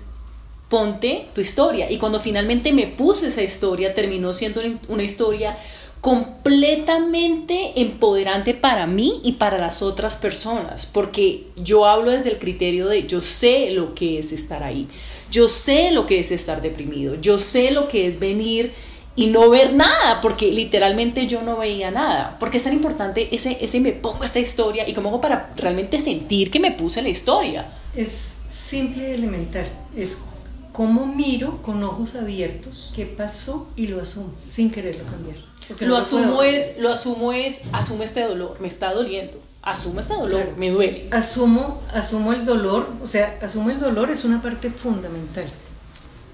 ponte 0.68 1.26
tu 1.34 1.40
historia. 1.40 1.90
Y 1.90 1.98
cuando 1.98 2.20
finalmente 2.20 2.72
me 2.72 2.86
puse 2.86 3.26
esa 3.26 3.42
historia, 3.42 3.92
terminó 3.92 4.32
siendo 4.34 4.62
una 4.88 5.02
historia 5.02 5.58
completamente 6.00 7.72
empoderante 7.80 8.54
para 8.54 8.86
mí 8.86 9.20
y 9.24 9.32
para 9.32 9.58
las 9.58 9.82
otras 9.82 10.14
personas, 10.14 10.86
porque 10.86 11.46
yo 11.56 11.86
hablo 11.86 12.12
desde 12.12 12.30
el 12.30 12.38
criterio 12.38 12.86
de 12.86 13.08
yo 13.08 13.22
sé 13.22 13.70
lo 13.72 13.94
que 13.96 14.20
es 14.20 14.30
estar 14.30 14.62
ahí, 14.62 14.86
yo 15.32 15.48
sé 15.48 15.90
lo 15.90 16.06
que 16.06 16.20
es 16.20 16.30
estar 16.30 16.62
deprimido, 16.62 17.16
yo 17.16 17.40
sé 17.40 17.72
lo 17.72 17.88
que 17.88 18.06
es 18.06 18.20
venir 18.20 18.72
y 19.16 19.28
no 19.28 19.48
ver 19.48 19.74
nada, 19.74 20.20
porque 20.20 20.52
literalmente 20.52 21.26
yo 21.26 21.40
no 21.42 21.56
veía 21.56 21.90
nada. 21.90 22.36
Porque 22.38 22.58
es 22.58 22.64
tan 22.64 22.74
importante 22.74 23.34
ese, 23.34 23.56
ese 23.62 23.80
me 23.80 23.92
pongo 23.92 24.24
esta 24.24 24.38
historia 24.38 24.86
y 24.86 24.92
cómo 24.92 25.08
hago 25.08 25.22
para 25.22 25.54
realmente 25.56 25.98
sentir 25.98 26.50
que 26.50 26.60
me 26.60 26.70
puse 26.70 27.00
la 27.00 27.08
historia. 27.08 27.72
Es 27.94 28.34
simple 28.50 29.08
y 29.08 29.12
elemental. 29.14 29.66
Es 29.96 30.18
cómo 30.72 31.06
miro 31.06 31.62
con 31.62 31.82
ojos 31.82 32.14
abiertos 32.14 32.92
qué 32.94 33.06
pasó 33.06 33.68
y 33.74 33.86
lo 33.86 34.02
asumo 34.02 34.34
sin 34.44 34.70
quererlo 34.70 35.04
cambiar. 35.06 35.36
lo, 35.80 35.96
asumo 35.96 36.42
es, 36.42 36.78
lo 36.78 36.92
asumo 36.92 37.32
es, 37.32 37.62
asumo 37.72 38.02
este 38.02 38.20
dolor, 38.22 38.58
me 38.60 38.68
está 38.68 38.92
doliendo. 38.92 39.40
Asumo 39.62 39.98
este 39.98 40.14
dolor, 40.14 40.52
me 40.58 40.70
duele. 40.70 41.08
Asumo, 41.10 41.82
asumo 41.92 42.32
el 42.34 42.44
dolor, 42.44 42.92
o 43.02 43.06
sea, 43.06 43.38
asumo 43.42 43.70
el 43.70 43.80
dolor 43.80 44.10
es 44.10 44.24
una 44.24 44.40
parte 44.40 44.70
fundamental 44.70 45.46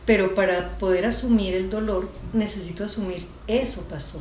pero 0.05 0.35
para 0.35 0.79
poder 0.79 1.07
asumir 1.07 1.55
el 1.55 1.71
dolor 1.71 2.09
necesito 2.33 2.85
asumir 2.85 3.27
eso 3.47 3.83
pasó. 3.89 4.21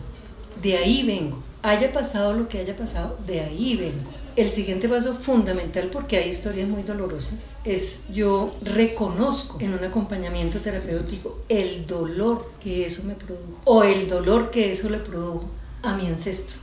De 0.62 0.78
ahí 0.78 1.04
vengo. 1.04 1.42
Haya 1.64 1.92
pasado 1.92 2.34
lo 2.34 2.48
que 2.48 2.60
haya 2.60 2.76
pasado, 2.76 3.18
de 3.26 3.42
ahí 3.42 3.76
vengo. 3.76 4.12
El 4.36 4.48
siguiente 4.48 4.88
paso 4.88 5.16
fundamental, 5.16 5.90
porque 5.92 6.18
hay 6.18 6.30
historias 6.30 6.68
muy 6.68 6.84
dolorosas, 6.84 7.56
es 7.66 8.02
yo 8.12 8.56
reconozco 8.62 9.58
en 9.60 9.74
un 9.74 9.84
acompañamiento 9.84 10.60
terapéutico 10.60 11.40
el 11.50 11.86
dolor 11.86 12.50
que 12.64 12.86
eso 12.86 13.04
me 13.04 13.16
produjo 13.16 13.60
o 13.66 13.84
el 13.84 14.08
dolor 14.08 14.50
que 14.50 14.72
eso 14.72 14.90
le 14.90 15.00
produjo 15.00 15.50
a 15.84 15.96
mi 15.96 16.08
ancestro, 16.08 16.56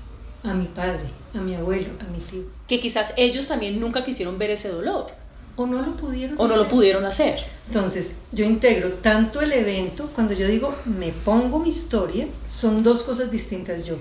a 0.45 0.55
mi 0.55 0.65
padre, 0.65 1.11
a 1.35 1.41
mi 1.41 1.55
abuelo, 1.57 1.91
a 2.01 2.05
mi 2.11 2.19
tío. 2.21 2.45
Que 2.67 2.81
quizás 2.81 3.13
ellos 3.19 3.49
también 3.49 3.79
nunca 3.79 4.03
quisieron 4.03 4.39
ver 4.39 4.51
ese 4.51 4.71
dolor 4.71 5.28
o 5.59 5.67
no 5.67 5.83
lo 5.83 5.97
pudieron 5.97 6.37
o 6.39 6.47
no 6.47 6.57
lo 6.57 6.69
pudieron 6.69 7.05
hacer. 7.05 7.41
Entonces, 7.67 8.15
yo 8.33 8.45
integro 8.45 8.93
tanto 8.93 9.41
el 9.41 9.53
evento, 9.53 10.09
cuando 10.15 10.33
yo 10.33 10.47
digo 10.47 10.75
me 10.85 11.11
pongo 11.11 11.59
mi 11.59 11.69
historia, 11.69 12.29
son 12.47 12.83
dos 12.85 13.03
cosas 13.03 13.31
distintas. 13.31 13.85
Yo 13.85 13.97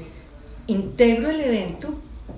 integro 0.68 1.30
el 1.30 1.42
evento, 1.42 1.96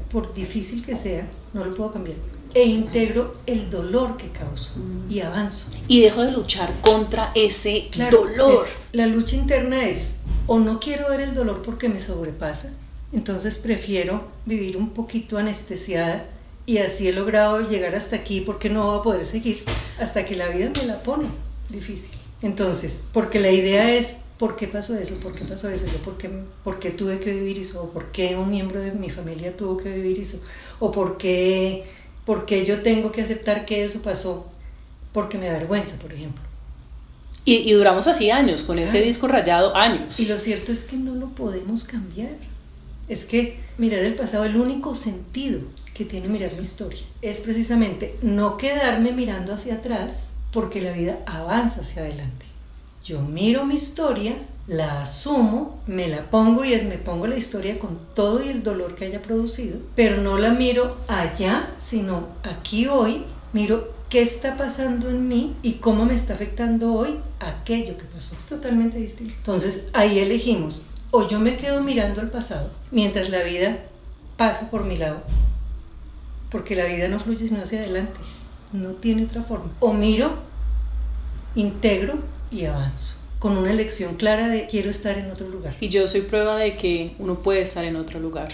por 0.09 0.33
difícil 0.33 0.85
que 0.85 0.95
sea, 0.95 1.27
no 1.53 1.65
lo 1.65 1.75
puedo 1.75 1.91
cambiar. 1.91 2.17
E 2.53 2.63
integro 2.63 3.35
el 3.45 3.69
dolor 3.69 4.15
que 4.15 4.29
causo 4.29 4.71
y 5.09 5.19
avanzo. 5.19 5.67
Y 5.87 6.01
dejo 6.01 6.23
de 6.23 6.31
luchar 6.31 6.73
contra 6.81 7.31
ese 7.35 7.89
dolor. 8.09 8.65
la 8.93 9.05
lucha 9.05 9.35
interna 9.35 9.85
es, 9.85 10.15
o 10.47 10.59
no 10.59 10.79
quiero 10.79 11.09
ver 11.09 11.21
el 11.21 11.35
dolor 11.35 11.61
porque 11.61 11.89
me 11.89 11.99
sobrepasa, 11.99 12.71
entonces 13.11 13.57
prefiero 13.57 14.23
vivir 14.45 14.77
un 14.77 14.91
poquito 14.91 15.37
anestesiada 15.37 16.23
y 16.69 16.77
así 16.77 17.07
he 17.07 17.13
logrado 17.13 17.67
llegar 17.67 17.95
hasta 17.95 18.15
aquí 18.15 18.41
porque 18.41 18.69
no 18.69 18.85
voy 18.85 18.99
a 18.99 19.01
poder 19.01 19.25
seguir 19.25 19.63
hasta 19.99 20.23
que 20.23 20.35
la 20.35 20.49
vida 20.49 20.71
me 20.79 20.85
la 20.85 21.01
pone 21.01 21.25
difícil. 21.67 22.11
Entonces, 22.43 23.05
porque 23.11 23.39
la 23.39 23.49
idea 23.49 23.91
es, 23.91 24.17
¿por 24.37 24.55
qué 24.55 24.67
pasó 24.67 24.95
eso? 24.95 25.15
¿Por 25.15 25.33
qué 25.33 25.45
pasó 25.45 25.67
eso? 25.71 25.87
¿Yo 25.87 25.97
por 26.03 26.19
qué, 26.19 26.29
por 26.63 26.77
qué 26.77 26.91
tuve 26.91 27.19
que 27.19 27.33
vivir 27.33 27.57
eso? 27.57 27.81
¿O 27.81 27.89
por 27.89 28.11
qué 28.11 28.35
un 28.35 28.51
miembro 28.51 28.79
de 28.79 28.91
mi 28.91 29.09
familia 29.09 29.57
tuvo 29.57 29.77
que 29.77 29.91
vivir 29.91 30.19
eso? 30.19 30.41
¿O 30.77 30.91
por 30.91 31.17
qué, 31.17 31.85
por 32.23 32.45
qué 32.45 32.63
yo 32.67 32.83
tengo 32.83 33.11
que 33.11 33.23
aceptar 33.23 33.65
que 33.65 33.83
eso 33.83 34.03
pasó? 34.03 34.45
Porque 35.11 35.39
me 35.39 35.49
avergüenza, 35.49 35.95
por 35.95 36.13
ejemplo. 36.13 36.43
Y, 37.45 37.67
y 37.67 37.71
duramos 37.71 38.05
así 38.05 38.29
años, 38.29 38.61
con 38.61 38.77
ese 38.77 39.01
disco 39.01 39.27
rayado, 39.27 39.75
años. 39.75 40.19
Y 40.19 40.27
lo 40.27 40.37
cierto 40.37 40.71
es 40.71 40.83
que 40.83 40.97
no 40.97 41.15
lo 41.15 41.29
podemos 41.29 41.83
cambiar. 41.83 42.37
Es 43.07 43.25
que 43.25 43.57
mirar 43.79 44.03
el 44.03 44.13
pasado, 44.13 44.45
el 44.45 44.55
único 44.55 44.93
sentido 44.93 45.61
que 45.93 46.05
tiene 46.05 46.27
mirar 46.27 46.53
mi 46.53 46.61
historia. 46.61 47.01
Es 47.21 47.41
precisamente 47.41 48.17
no 48.21 48.57
quedarme 48.57 49.11
mirando 49.11 49.53
hacia 49.53 49.75
atrás 49.75 50.31
porque 50.51 50.81
la 50.81 50.91
vida 50.91 51.19
avanza 51.25 51.81
hacia 51.81 52.01
adelante. 52.01 52.45
Yo 53.03 53.21
miro 53.21 53.65
mi 53.65 53.75
historia, 53.75 54.35
la 54.67 55.01
asumo, 55.01 55.79
me 55.87 56.07
la 56.07 56.29
pongo 56.29 56.63
y 56.63 56.73
es 56.73 56.83
me 56.83 56.97
pongo 56.97 57.27
la 57.27 57.37
historia 57.37 57.79
con 57.79 57.99
todo 58.13 58.43
y 58.43 58.49
el 58.49 58.61
dolor 58.61 58.95
que 58.95 59.05
haya 59.05 59.21
producido, 59.21 59.79
pero 59.95 60.21
no 60.21 60.37
la 60.37 60.51
miro 60.51 60.97
allá, 61.07 61.71
sino 61.79 62.27
aquí 62.43 62.87
hoy, 62.87 63.23
miro 63.53 63.93
qué 64.09 64.21
está 64.21 64.57
pasando 64.57 65.09
en 65.09 65.27
mí 65.27 65.55
y 65.61 65.73
cómo 65.73 66.05
me 66.05 66.13
está 66.13 66.33
afectando 66.33 66.93
hoy 66.93 67.19
aquello 67.39 67.97
que 67.97 68.05
pasó. 68.05 68.35
Es 68.35 68.45
totalmente 68.45 68.97
distinto. 68.97 69.33
Entonces 69.37 69.85
ahí 69.93 70.19
elegimos, 70.19 70.83
o 71.11 71.27
yo 71.27 71.39
me 71.39 71.57
quedo 71.57 71.81
mirando 71.81 72.21
el 72.21 72.29
pasado 72.29 72.69
mientras 72.91 73.29
la 73.29 73.43
vida 73.43 73.79
pasa 74.37 74.69
por 74.69 74.83
mi 74.83 74.95
lado 74.95 75.23
porque 76.49 76.75
la 76.75 76.85
vida 76.85 77.07
no 77.07 77.19
fluye 77.19 77.47
sino 77.47 77.61
hacia 77.61 77.79
adelante, 77.79 78.19
no 78.73 78.89
tiene 78.93 79.25
otra 79.25 79.43
forma. 79.43 79.71
O 79.79 79.93
miro, 79.93 80.37
integro 81.55 82.15
y 82.51 82.65
avanzo, 82.65 83.15
con 83.39 83.57
una 83.57 83.71
elección 83.71 84.15
clara 84.15 84.47
de 84.47 84.67
quiero 84.67 84.89
estar 84.89 85.17
en 85.17 85.31
otro 85.31 85.47
lugar. 85.47 85.75
Y 85.79 85.89
yo 85.89 86.07
soy 86.07 86.21
prueba 86.21 86.57
de 86.57 86.75
que 86.75 87.15
uno 87.19 87.39
puede 87.39 87.61
estar 87.61 87.85
en 87.85 87.95
otro 87.95 88.19
lugar. 88.19 88.49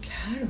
Claro. 0.00 0.46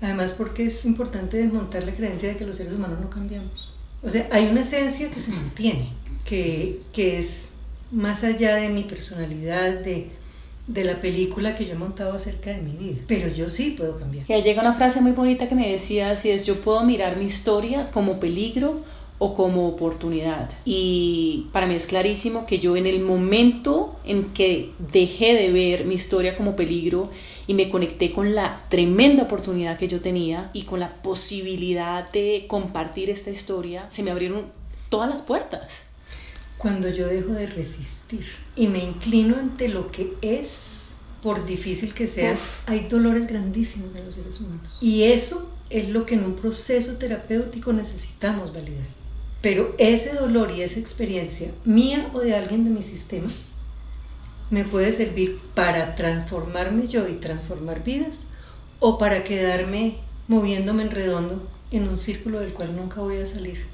Además 0.00 0.32
porque 0.32 0.66
es 0.66 0.84
importante 0.84 1.36
desmontar 1.36 1.84
la 1.84 1.94
creencia 1.94 2.30
de 2.30 2.36
que 2.36 2.44
los 2.44 2.56
seres 2.56 2.72
humanos 2.72 3.00
no 3.00 3.08
cambiamos. 3.08 3.72
O 4.02 4.10
sea, 4.10 4.28
hay 4.32 4.48
una 4.48 4.60
esencia 4.62 5.10
que 5.10 5.20
se 5.20 5.30
mantiene, 5.30 5.90
que, 6.24 6.80
que 6.92 7.18
es 7.18 7.50
más 7.92 8.24
allá 8.24 8.56
de 8.56 8.68
mi 8.68 8.82
personalidad, 8.82 9.74
de, 9.74 10.10
de 10.66 10.84
la 10.84 11.00
película 11.00 11.54
que 11.54 11.66
yo 11.66 11.72
he 11.72 11.76
montado 11.76 12.12
acerca 12.12 12.50
de 12.50 12.60
mi 12.60 12.72
vida. 12.72 13.02
Pero 13.06 13.28
yo 13.28 13.48
sí 13.48 13.74
puedo 13.76 13.98
cambiar. 13.98 14.26
Y 14.28 14.32
ahí 14.32 14.42
llega 14.42 14.60
una 14.60 14.74
frase 14.74 15.00
muy 15.00 15.12
bonita 15.12 15.48
que 15.48 15.54
me 15.54 15.70
decía 15.70 16.10
así 16.10 16.30
es, 16.30 16.46
yo 16.46 16.60
puedo 16.60 16.84
mirar 16.84 17.16
mi 17.16 17.24
historia 17.24 17.90
como 17.90 18.20
peligro 18.20 18.82
o 19.18 19.34
como 19.34 19.68
oportunidad. 19.68 20.50
Y 20.64 21.46
para 21.52 21.66
mí 21.66 21.74
es 21.74 21.86
clarísimo 21.86 22.44
que 22.44 22.58
yo 22.58 22.76
en 22.76 22.86
el 22.86 23.00
momento 23.00 23.96
en 24.04 24.32
que 24.32 24.72
dejé 24.92 25.34
de 25.34 25.52
ver 25.52 25.84
mi 25.84 25.94
historia 25.94 26.34
como 26.34 26.56
peligro 26.56 27.10
y 27.46 27.54
me 27.54 27.68
conecté 27.68 28.10
con 28.10 28.34
la 28.34 28.64
tremenda 28.68 29.22
oportunidad 29.24 29.78
que 29.78 29.88
yo 29.88 30.00
tenía 30.00 30.50
y 30.52 30.62
con 30.62 30.80
la 30.80 30.94
posibilidad 31.02 32.10
de 32.10 32.46
compartir 32.48 33.10
esta 33.10 33.30
historia, 33.30 33.88
se 33.88 34.02
me 34.02 34.10
abrieron 34.10 34.46
todas 34.88 35.08
las 35.08 35.22
puertas. 35.22 35.86
Cuando 36.62 36.88
yo 36.88 37.08
dejo 37.08 37.32
de 37.32 37.46
resistir 37.46 38.24
y 38.54 38.68
me 38.68 38.78
inclino 38.78 39.36
ante 39.36 39.68
lo 39.68 39.88
que 39.88 40.14
es, 40.22 40.90
por 41.20 41.44
difícil 41.44 41.92
que 41.92 42.06
sea, 42.06 42.38
hay 42.66 42.86
dolores 42.88 43.26
grandísimos 43.26 43.94
en 43.96 44.04
los 44.06 44.14
seres 44.14 44.40
humanos. 44.40 44.78
Y 44.80 45.02
eso 45.02 45.50
es 45.70 45.88
lo 45.88 46.06
que 46.06 46.14
en 46.14 46.24
un 46.24 46.36
proceso 46.36 46.98
terapéutico 46.98 47.72
necesitamos 47.72 48.54
validar. 48.54 48.86
Pero 49.40 49.74
ese 49.78 50.12
dolor 50.12 50.52
y 50.52 50.62
esa 50.62 50.78
experiencia 50.78 51.50
mía 51.64 52.08
o 52.14 52.20
de 52.20 52.36
alguien 52.36 52.62
de 52.62 52.70
mi 52.70 52.82
sistema 52.82 53.28
me 54.50 54.64
puede 54.64 54.92
servir 54.92 55.40
para 55.56 55.96
transformarme 55.96 56.86
yo 56.86 57.08
y 57.08 57.14
transformar 57.14 57.82
vidas 57.82 58.26
o 58.78 58.98
para 58.98 59.24
quedarme 59.24 59.96
moviéndome 60.28 60.84
en 60.84 60.92
redondo 60.92 61.42
en 61.72 61.88
un 61.88 61.98
círculo 61.98 62.38
del 62.38 62.52
cual 62.52 62.76
nunca 62.76 63.00
voy 63.00 63.16
a 63.16 63.26
salir, 63.26 63.66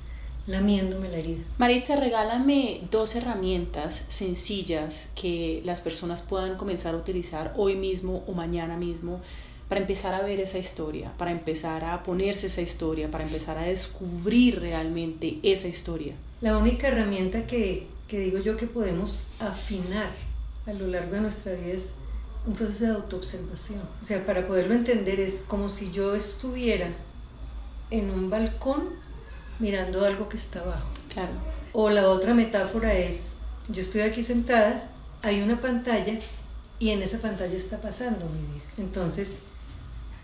lamiéndome 0.48 1.08
la 1.08 1.18
herida. 1.18 1.44
Maritza, 1.58 1.96
regálame 1.96 2.80
dos 2.90 3.14
herramientas 3.14 4.06
sencillas 4.08 5.10
que 5.14 5.60
las 5.64 5.82
personas 5.82 6.22
puedan 6.22 6.56
comenzar 6.56 6.94
a 6.94 6.98
utilizar 6.98 7.52
hoy 7.56 7.76
mismo 7.76 8.24
o 8.26 8.32
mañana 8.32 8.76
mismo 8.76 9.20
para 9.68 9.82
empezar 9.82 10.14
a 10.14 10.22
ver 10.22 10.40
esa 10.40 10.58
historia, 10.58 11.12
para 11.18 11.30
empezar 11.30 11.84
a 11.84 12.02
ponerse 12.02 12.46
esa 12.46 12.62
historia, 12.62 13.10
para 13.10 13.24
empezar 13.24 13.58
a 13.58 13.62
descubrir 13.62 14.60
realmente 14.60 15.38
esa 15.42 15.68
historia. 15.68 16.14
La 16.40 16.56
única 16.56 16.88
herramienta 16.88 17.46
que, 17.46 17.86
que 18.08 18.18
digo 18.18 18.38
yo 18.38 18.56
que 18.56 18.66
podemos 18.66 19.22
afinar 19.38 20.10
a 20.66 20.72
lo 20.72 20.86
largo 20.86 21.12
de 21.12 21.20
nuestra 21.20 21.52
vida 21.52 21.72
es 21.74 21.92
un 22.46 22.54
proceso 22.54 22.84
de 22.84 22.90
autoobservación. 22.92 23.82
O 24.00 24.04
sea, 24.04 24.24
para 24.24 24.46
poderlo 24.46 24.74
entender 24.74 25.20
es 25.20 25.42
como 25.46 25.68
si 25.68 25.90
yo 25.90 26.14
estuviera 26.14 26.88
en 27.90 28.10
un 28.10 28.30
balcón 28.30 29.07
mirando 29.58 30.04
algo 30.04 30.28
que 30.28 30.36
está 30.36 30.60
abajo. 30.60 30.88
Claro. 31.12 31.32
O 31.72 31.90
la 31.90 32.08
otra 32.08 32.34
metáfora 32.34 32.94
es, 32.94 33.34
yo 33.68 33.80
estoy 33.80 34.02
aquí 34.02 34.22
sentada, 34.22 34.90
hay 35.22 35.40
una 35.40 35.60
pantalla 35.60 36.20
y 36.78 36.90
en 36.90 37.02
esa 37.02 37.18
pantalla 37.18 37.56
está 37.56 37.80
pasando 37.80 38.26
mi 38.26 38.40
vida. 38.40 38.64
Entonces, 38.78 39.36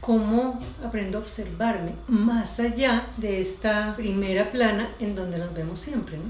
cómo 0.01 0.61
aprendo 0.85 1.19
a 1.19 1.21
observarme 1.23 1.95
más 2.09 2.61
allá 2.61 3.09
de 3.17 3.41
esta 3.41 3.95
primera 3.97 4.51
plana 4.51 4.91
en 5.01 5.15
donde 5.15 5.39
nos 5.39 5.55
vemos 5.55 5.81
siempre, 5.81 6.19
¿no? 6.19 6.25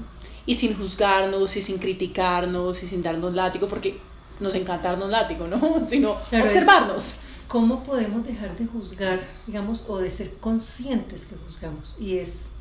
Y 0.45 0.55
sin 0.55 0.77
juzgarnos, 0.77 1.57
y 1.57 1.61
sin 1.61 1.79
criticarnos, 1.79 2.81
y 2.83 2.87
sin 2.87 3.01
darnos 3.01 3.33
látigo, 3.33 3.67
porque 3.67 3.99
nos 4.39 4.55
encanta 4.55 4.89
darnos 4.89 5.09
látigo, 5.09 5.47
¿no? 5.47 5.85
Sino 5.87 6.11
observarnos. 6.31 7.21
¿Cómo 7.47 7.83
podemos 7.83 8.25
dejar 8.25 8.55
de 8.57 8.65
juzgar, 8.65 9.19
digamos, 9.45 9.85
o 9.87 9.97
de 9.97 10.09
ser 10.09 10.33
conscientes 10.35 11.25
que 11.25 11.35
juzgamos? 11.35 11.97
Y 11.99 12.17
es 12.17 12.51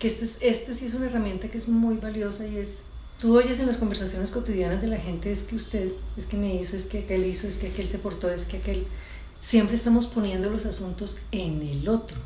que 0.00 0.08
este, 0.08 0.48
este 0.48 0.74
sí 0.74 0.86
es 0.86 0.94
una 0.94 1.06
herramienta 1.06 1.48
que 1.48 1.58
es 1.58 1.68
muy 1.68 1.98
valiosa 1.98 2.46
y 2.46 2.56
es 2.56 2.80
tú 3.20 3.36
oyes 3.36 3.60
en 3.60 3.66
las 3.66 3.76
conversaciones 3.76 4.30
cotidianas 4.30 4.80
de 4.80 4.88
la 4.88 4.96
gente 4.96 5.30
es 5.30 5.42
que 5.42 5.54
usted, 5.54 5.92
es 6.16 6.24
que 6.24 6.38
me 6.38 6.54
hizo, 6.54 6.74
es 6.74 6.86
que 6.86 7.00
aquel 7.00 7.26
hizo, 7.26 7.46
es 7.46 7.58
que 7.58 7.68
aquel 7.68 7.86
se 7.86 7.98
portó, 7.98 8.30
es 8.30 8.46
que 8.46 8.56
aquel 8.56 8.86
siempre 9.40 9.76
estamos 9.76 10.06
poniendo 10.06 10.50
los 10.50 10.64
asuntos 10.64 11.18
en 11.32 11.60
el 11.60 11.86
otro 11.88 12.16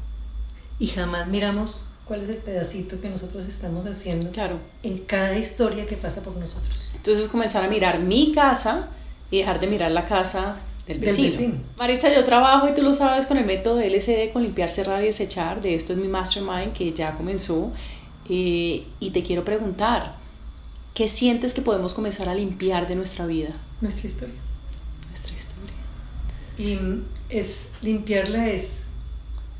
y 0.78 0.86
jamás 0.86 1.26
miramos 1.26 1.84
cuál 2.04 2.22
es 2.22 2.28
el 2.28 2.36
pedacito 2.36 3.00
que 3.00 3.10
nosotros 3.10 3.44
estamos 3.46 3.86
haciendo 3.86 4.30
claro. 4.30 4.60
en 4.84 4.98
cada 4.98 5.36
historia 5.36 5.84
que 5.86 5.96
pasa 5.96 6.22
por 6.22 6.36
nosotros. 6.36 6.90
Entonces 6.94 7.26
comenzar 7.26 7.64
a 7.64 7.68
mirar 7.68 7.98
mi 7.98 8.32
casa 8.32 8.88
y 9.32 9.38
dejar 9.38 9.58
de 9.58 9.66
mirar 9.66 9.90
la 9.90 10.04
casa 10.04 10.56
del 10.86 10.98
vecino. 10.98 11.54
Maritza, 11.78 12.12
yo 12.14 12.24
trabajo 12.24 12.68
y 12.68 12.74
tú 12.74 12.82
lo 12.82 12.92
sabes 12.92 13.26
con 13.26 13.36
el 13.36 13.46
método 13.46 13.80
LCD, 13.80 14.32
con 14.32 14.42
limpiar, 14.42 14.70
cerrar 14.70 15.02
y 15.02 15.06
desechar. 15.06 15.60
De 15.62 15.74
esto 15.74 15.92
es 15.92 15.98
mi 15.98 16.08
mastermind 16.08 16.72
que 16.72 16.92
ya 16.92 17.14
comenzó. 17.14 17.72
Eh, 18.28 18.84
y 19.00 19.10
te 19.10 19.22
quiero 19.22 19.44
preguntar, 19.44 20.16
¿qué 20.94 21.08
sientes 21.08 21.54
que 21.54 21.62
podemos 21.62 21.94
comenzar 21.94 22.28
a 22.28 22.34
limpiar 22.34 22.86
de 22.86 22.96
nuestra 22.96 23.26
vida? 23.26 23.54
Nuestra 23.80 24.06
historia. 24.06 24.34
Y 26.56 26.78
es 27.30 27.68
limpiarla 27.82 28.48
es 28.48 28.82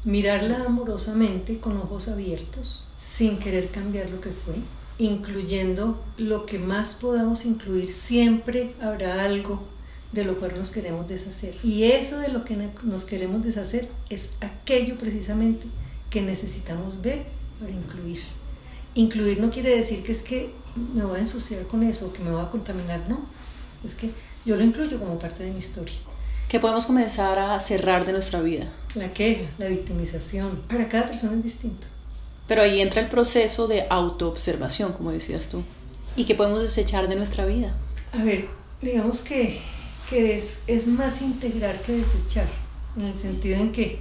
mirarla 0.05 0.65
amorosamente 0.67 1.59
con 1.59 1.77
ojos 1.79 2.09
abiertos, 2.09 2.87
sin 2.97 3.39
querer 3.39 3.71
cambiar 3.71 4.11
lo 4.11 4.21
que 4.21 4.31
fue, 4.31 4.55
incluyendo 4.99 6.01
lo 6.19 6.47
que 6.47 6.59
más 6.59 6.95
podamos 6.95 7.47
incluir. 7.47 7.93
Siempre 7.93 8.75
habrá 8.81 9.25
algo 9.25 9.63
de 10.15 10.25
lo 10.25 10.39
cual 10.39 10.55
nos 10.57 10.71
queremos 10.71 11.09
deshacer. 11.09 11.57
Y 11.63 11.85
eso 11.85 12.19
de 12.19 12.29
lo 12.29 12.45
que 12.45 12.57
nos 12.85 13.05
queremos 13.05 13.45
deshacer 13.45 13.89
es 14.09 14.31
aquello 14.41 14.97
precisamente 14.97 15.67
que 16.11 16.23
necesitamos 16.23 17.03
ver 17.03 17.25
para 17.61 17.73
incluir. 17.73 18.21
Incluir 18.95 19.41
no 19.41 19.51
quiere 19.51 19.77
decir 19.77 20.03
que 20.03 20.13
es 20.13 20.23
que 20.23 20.51
me 20.95 21.05
voy 21.05 21.19
a 21.19 21.23
ensuciar 21.23 21.67
con 21.67 21.83
eso, 21.83 22.13
que 22.13 22.23
me 22.23 22.31
voy 22.31 22.43
a 22.43 22.49
contaminar, 22.49 23.05
no. 23.09 23.27
Es 23.85 23.95
que 23.95 24.11
yo 24.47 24.57
lo 24.57 24.63
incluyo 24.63 24.99
como 24.99 25.19
parte 25.19 25.43
de 25.43 25.51
mi 25.51 25.59
historia 25.59 25.95
que 26.49 26.61
podemos 26.61 26.87
comenzar 26.87 27.39
a 27.39 27.59
cerrar 27.59 28.05
de 28.05 28.13
nuestra 28.13 28.41
vida. 28.41 28.69
La 28.95 29.13
queja, 29.13 29.51
la 29.59 29.67
victimización. 29.67 30.63
Para 30.69 30.89
cada 30.89 31.07
persona 31.07 31.35
es 31.35 31.43
distinto. 31.43 31.87
Pero 32.47 32.63
ahí 32.63 32.81
entra 32.81 33.01
el 33.01 33.09
proceso 33.09 33.67
de 33.67 33.87
autoobservación, 33.91 34.93
como 34.93 35.11
decías 35.11 35.49
tú. 35.49 35.65
¿Y 36.15 36.27
qué 36.27 36.35
podemos 36.35 36.61
desechar 36.61 37.09
de 37.09 37.17
nuestra 37.17 37.45
vida? 37.47 37.75
A 38.13 38.23
ver, 38.23 38.47
digamos 38.83 39.23
que, 39.23 39.63
que 40.09 40.37
es, 40.37 40.59
es 40.67 40.87
más 40.87 41.23
integrar 41.23 41.83
que 41.83 41.93
desechar, 41.93 42.49
en 42.97 43.07
el 43.07 43.15
sentido 43.15 43.57
en 43.57 43.73
que 43.73 43.99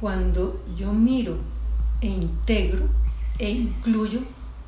cuando 0.00 0.64
yo 0.76 0.92
miro 0.92 1.38
e 2.00 2.08
integro 2.08 2.88
e 3.38 3.50
incluyo, 3.50 4.20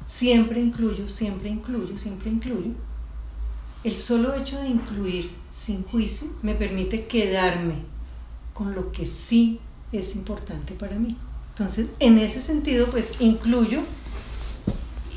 siempre 0.07 0.61
incluyo, 0.61 1.09
siempre 1.09 1.49
incluyo, 1.49 1.99
siempre 1.99 2.31
incluyo, 2.31 2.73
el 3.85 3.93
solo 3.93 4.35
hecho 4.35 4.61
de 4.61 4.69
incluir 4.69 5.31
sin 5.53 5.85
juicio 5.85 6.29
me 6.43 6.55
permite 6.55 7.07
quedarme 7.07 7.77
con 8.53 8.75
lo 8.75 8.91
que 8.91 9.07
sí 9.07 9.61
es 9.93 10.15
importante 10.17 10.75
para 10.75 10.99
mí. 10.99 11.17
Entonces, 11.51 11.87
en 12.01 12.19
ese 12.19 12.41
sentido, 12.41 12.89
pues 12.89 13.13
incluyo 13.21 13.83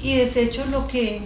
y 0.03 0.15
desecho 0.15 0.65
lo 0.65 0.87
que 0.87 1.21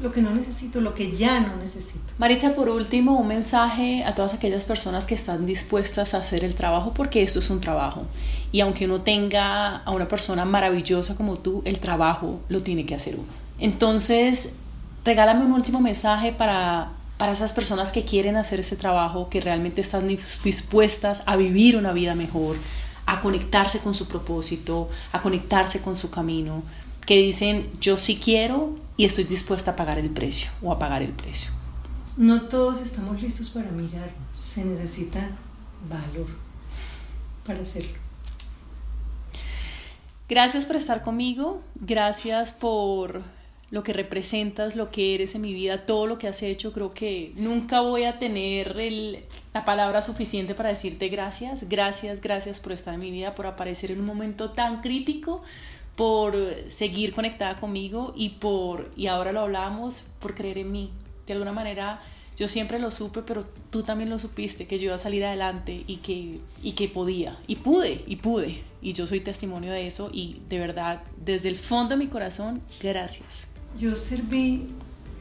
lo 0.00 0.12
que 0.12 0.22
no 0.22 0.30
necesito, 0.30 0.80
lo 0.80 0.94
que 0.94 1.14
ya 1.14 1.40
no 1.40 1.56
necesito. 1.56 2.00
Maricha, 2.18 2.54
por 2.54 2.68
último, 2.68 3.18
un 3.18 3.28
mensaje 3.28 4.02
a 4.04 4.14
todas 4.14 4.34
aquellas 4.34 4.64
personas 4.64 5.06
que 5.06 5.14
están 5.14 5.46
dispuestas 5.46 6.14
a 6.14 6.18
hacer 6.18 6.44
el 6.44 6.54
trabajo, 6.54 6.92
porque 6.94 7.22
esto 7.22 7.40
es 7.40 7.50
un 7.50 7.60
trabajo. 7.60 8.06
Y 8.50 8.60
aunque 8.60 8.86
uno 8.86 9.02
tenga 9.02 9.76
a 9.76 9.90
una 9.90 10.08
persona 10.08 10.44
maravillosa 10.44 11.16
como 11.16 11.36
tú, 11.36 11.62
el 11.64 11.80
trabajo 11.80 12.40
lo 12.48 12.62
tiene 12.62 12.86
que 12.86 12.94
hacer 12.94 13.16
uno. 13.16 13.28
Entonces, 13.58 14.54
regálame 15.04 15.44
un 15.44 15.52
último 15.52 15.80
mensaje 15.80 16.32
para, 16.32 16.92
para 17.18 17.32
esas 17.32 17.52
personas 17.52 17.92
que 17.92 18.04
quieren 18.04 18.36
hacer 18.36 18.60
ese 18.60 18.76
trabajo, 18.76 19.28
que 19.28 19.40
realmente 19.40 19.82
están 19.82 20.08
dispuestas 20.08 21.22
a 21.26 21.36
vivir 21.36 21.76
una 21.76 21.92
vida 21.92 22.14
mejor, 22.14 22.56
a 23.04 23.20
conectarse 23.20 23.80
con 23.80 23.94
su 23.94 24.08
propósito, 24.08 24.88
a 25.12 25.20
conectarse 25.20 25.82
con 25.82 25.96
su 25.96 26.10
camino, 26.10 26.62
que 27.04 27.16
dicen 27.18 27.68
yo 27.80 27.96
sí 27.96 28.20
quiero 28.22 28.74
y 29.00 29.06
estoy 29.06 29.24
dispuesta 29.24 29.70
a 29.70 29.76
pagar 29.76 29.98
el 29.98 30.10
precio 30.10 30.50
o 30.60 30.70
a 30.72 30.78
pagar 30.78 31.00
el 31.00 31.14
precio. 31.14 31.50
No 32.18 32.42
todos 32.42 32.82
estamos 32.82 33.22
listos 33.22 33.48
para 33.48 33.70
mirar, 33.70 34.10
se 34.38 34.62
necesita 34.62 35.26
valor 35.88 36.26
para 37.46 37.62
hacerlo. 37.62 37.96
Gracias 40.28 40.66
por 40.66 40.76
estar 40.76 41.02
conmigo, 41.02 41.62
gracias 41.76 42.52
por 42.52 43.22
lo 43.70 43.82
que 43.82 43.94
representas, 43.94 44.76
lo 44.76 44.90
que 44.90 45.14
eres 45.14 45.34
en 45.34 45.40
mi 45.40 45.54
vida, 45.54 45.86
todo 45.86 46.06
lo 46.06 46.18
que 46.18 46.28
has 46.28 46.42
hecho, 46.42 46.74
creo 46.74 46.92
que 46.92 47.32
nunca 47.36 47.80
voy 47.80 48.04
a 48.04 48.18
tener 48.18 48.76
la 49.54 49.64
palabra 49.64 50.02
suficiente 50.02 50.54
para 50.54 50.68
decirte 50.68 51.08
gracias, 51.08 51.70
gracias, 51.70 52.20
gracias 52.20 52.60
por 52.60 52.72
estar 52.72 52.92
en 52.92 53.00
mi 53.00 53.10
vida, 53.10 53.34
por 53.34 53.46
aparecer 53.46 53.92
en 53.92 54.00
un 54.00 54.04
momento 54.06 54.50
tan 54.50 54.82
crítico, 54.82 55.42
por 55.96 56.36
seguir 56.68 57.12
conectada 57.12 57.56
conmigo 57.58 58.12
y 58.16 58.30
por, 58.30 58.90
y 58.96 59.06
ahora 59.06 59.32
lo 59.32 59.40
hablamos, 59.40 60.04
por 60.18 60.34
creer 60.34 60.58
en 60.58 60.72
mí. 60.72 60.90
De 61.26 61.34
alguna 61.34 61.52
manera 61.52 62.00
yo 62.40 62.48
siempre 62.48 62.78
lo 62.78 62.90
supe, 62.90 63.20
pero 63.20 63.44
tú 63.68 63.82
también 63.82 64.08
lo 64.08 64.18
supiste, 64.18 64.66
que 64.66 64.78
yo 64.78 64.86
iba 64.86 64.94
a 64.94 64.98
salir 64.98 65.22
adelante 65.26 65.84
y 65.86 65.98
que, 65.98 66.38
y 66.62 66.72
que 66.72 66.88
podía. 66.88 67.38
Y 67.46 67.56
pude, 67.56 68.02
y 68.06 68.16
pude. 68.16 68.62
Y 68.80 68.94
yo 68.94 69.06
soy 69.06 69.20
testimonio 69.20 69.70
de 69.72 69.86
eso 69.86 70.08
y 70.10 70.40
de 70.48 70.58
verdad, 70.58 71.02
desde 71.22 71.50
el 71.50 71.58
fondo 71.58 71.90
de 71.90 71.98
mi 71.98 72.06
corazón, 72.06 72.62
gracias. 72.80 73.48
Yo 73.78 73.94
serví 73.94 74.68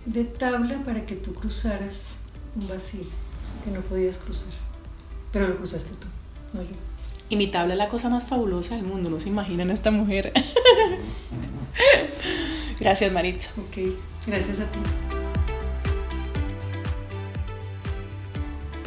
de 0.06 0.24
tabla 0.24 0.82
para 0.86 1.06
que 1.06 1.18
tú 1.18 1.34
cruzaras 1.34 2.16
un 2.56 2.70
vacío 2.70 3.04
que 3.66 3.72
no 3.72 3.82
podías 3.82 4.18
cruzar. 4.18 4.54
Pero 5.34 5.50
lo 5.50 5.58
cruzaste 5.58 5.90
tú, 5.96 6.08
no 6.54 6.64
yo. 6.64 6.89
Y 7.30 7.36
mi 7.36 7.48
tabla 7.48 7.76
es 7.76 7.78
la 7.78 7.88
cosa 7.88 8.10
más 8.10 8.24
fabulosa 8.24 8.76
del 8.76 8.86
mundo, 8.86 9.10
no 9.10 9.20
se 9.20 9.30
imaginan 9.30 9.70
a 9.70 9.74
esta 9.74 9.92
mujer. 9.92 10.34
gracias, 12.80 13.12
Maritza. 13.12 13.52
Ok, 13.58 13.78
gracias 14.26 14.60
a 14.60 14.66
ti. 14.66 14.80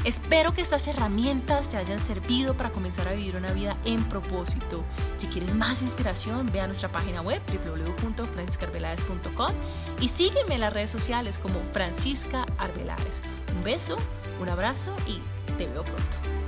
Espero 0.04 0.52
que 0.52 0.62
estas 0.62 0.88
herramientas 0.88 1.70
te 1.70 1.76
hayan 1.76 2.00
servido 2.00 2.56
para 2.56 2.70
comenzar 2.70 3.06
a 3.06 3.12
vivir 3.12 3.36
una 3.36 3.52
vida 3.52 3.76
en 3.84 4.02
propósito. 4.02 4.82
Si 5.16 5.28
quieres 5.28 5.54
más 5.54 5.80
inspiración, 5.82 6.50
ve 6.52 6.60
a 6.60 6.66
nuestra 6.66 6.90
página 6.90 7.22
web 7.22 7.40
www.franciscarvelades.com 7.46 9.52
y 10.00 10.08
sígueme 10.08 10.56
en 10.56 10.62
las 10.62 10.72
redes 10.72 10.90
sociales 10.90 11.38
como 11.38 11.60
Francisca 11.60 12.44
Arbeláez. 12.58 13.20
Un 13.54 13.62
beso, 13.62 13.94
un 14.40 14.48
abrazo 14.48 14.92
y 15.06 15.20
te 15.56 15.68
veo 15.68 15.84
pronto. 15.84 16.41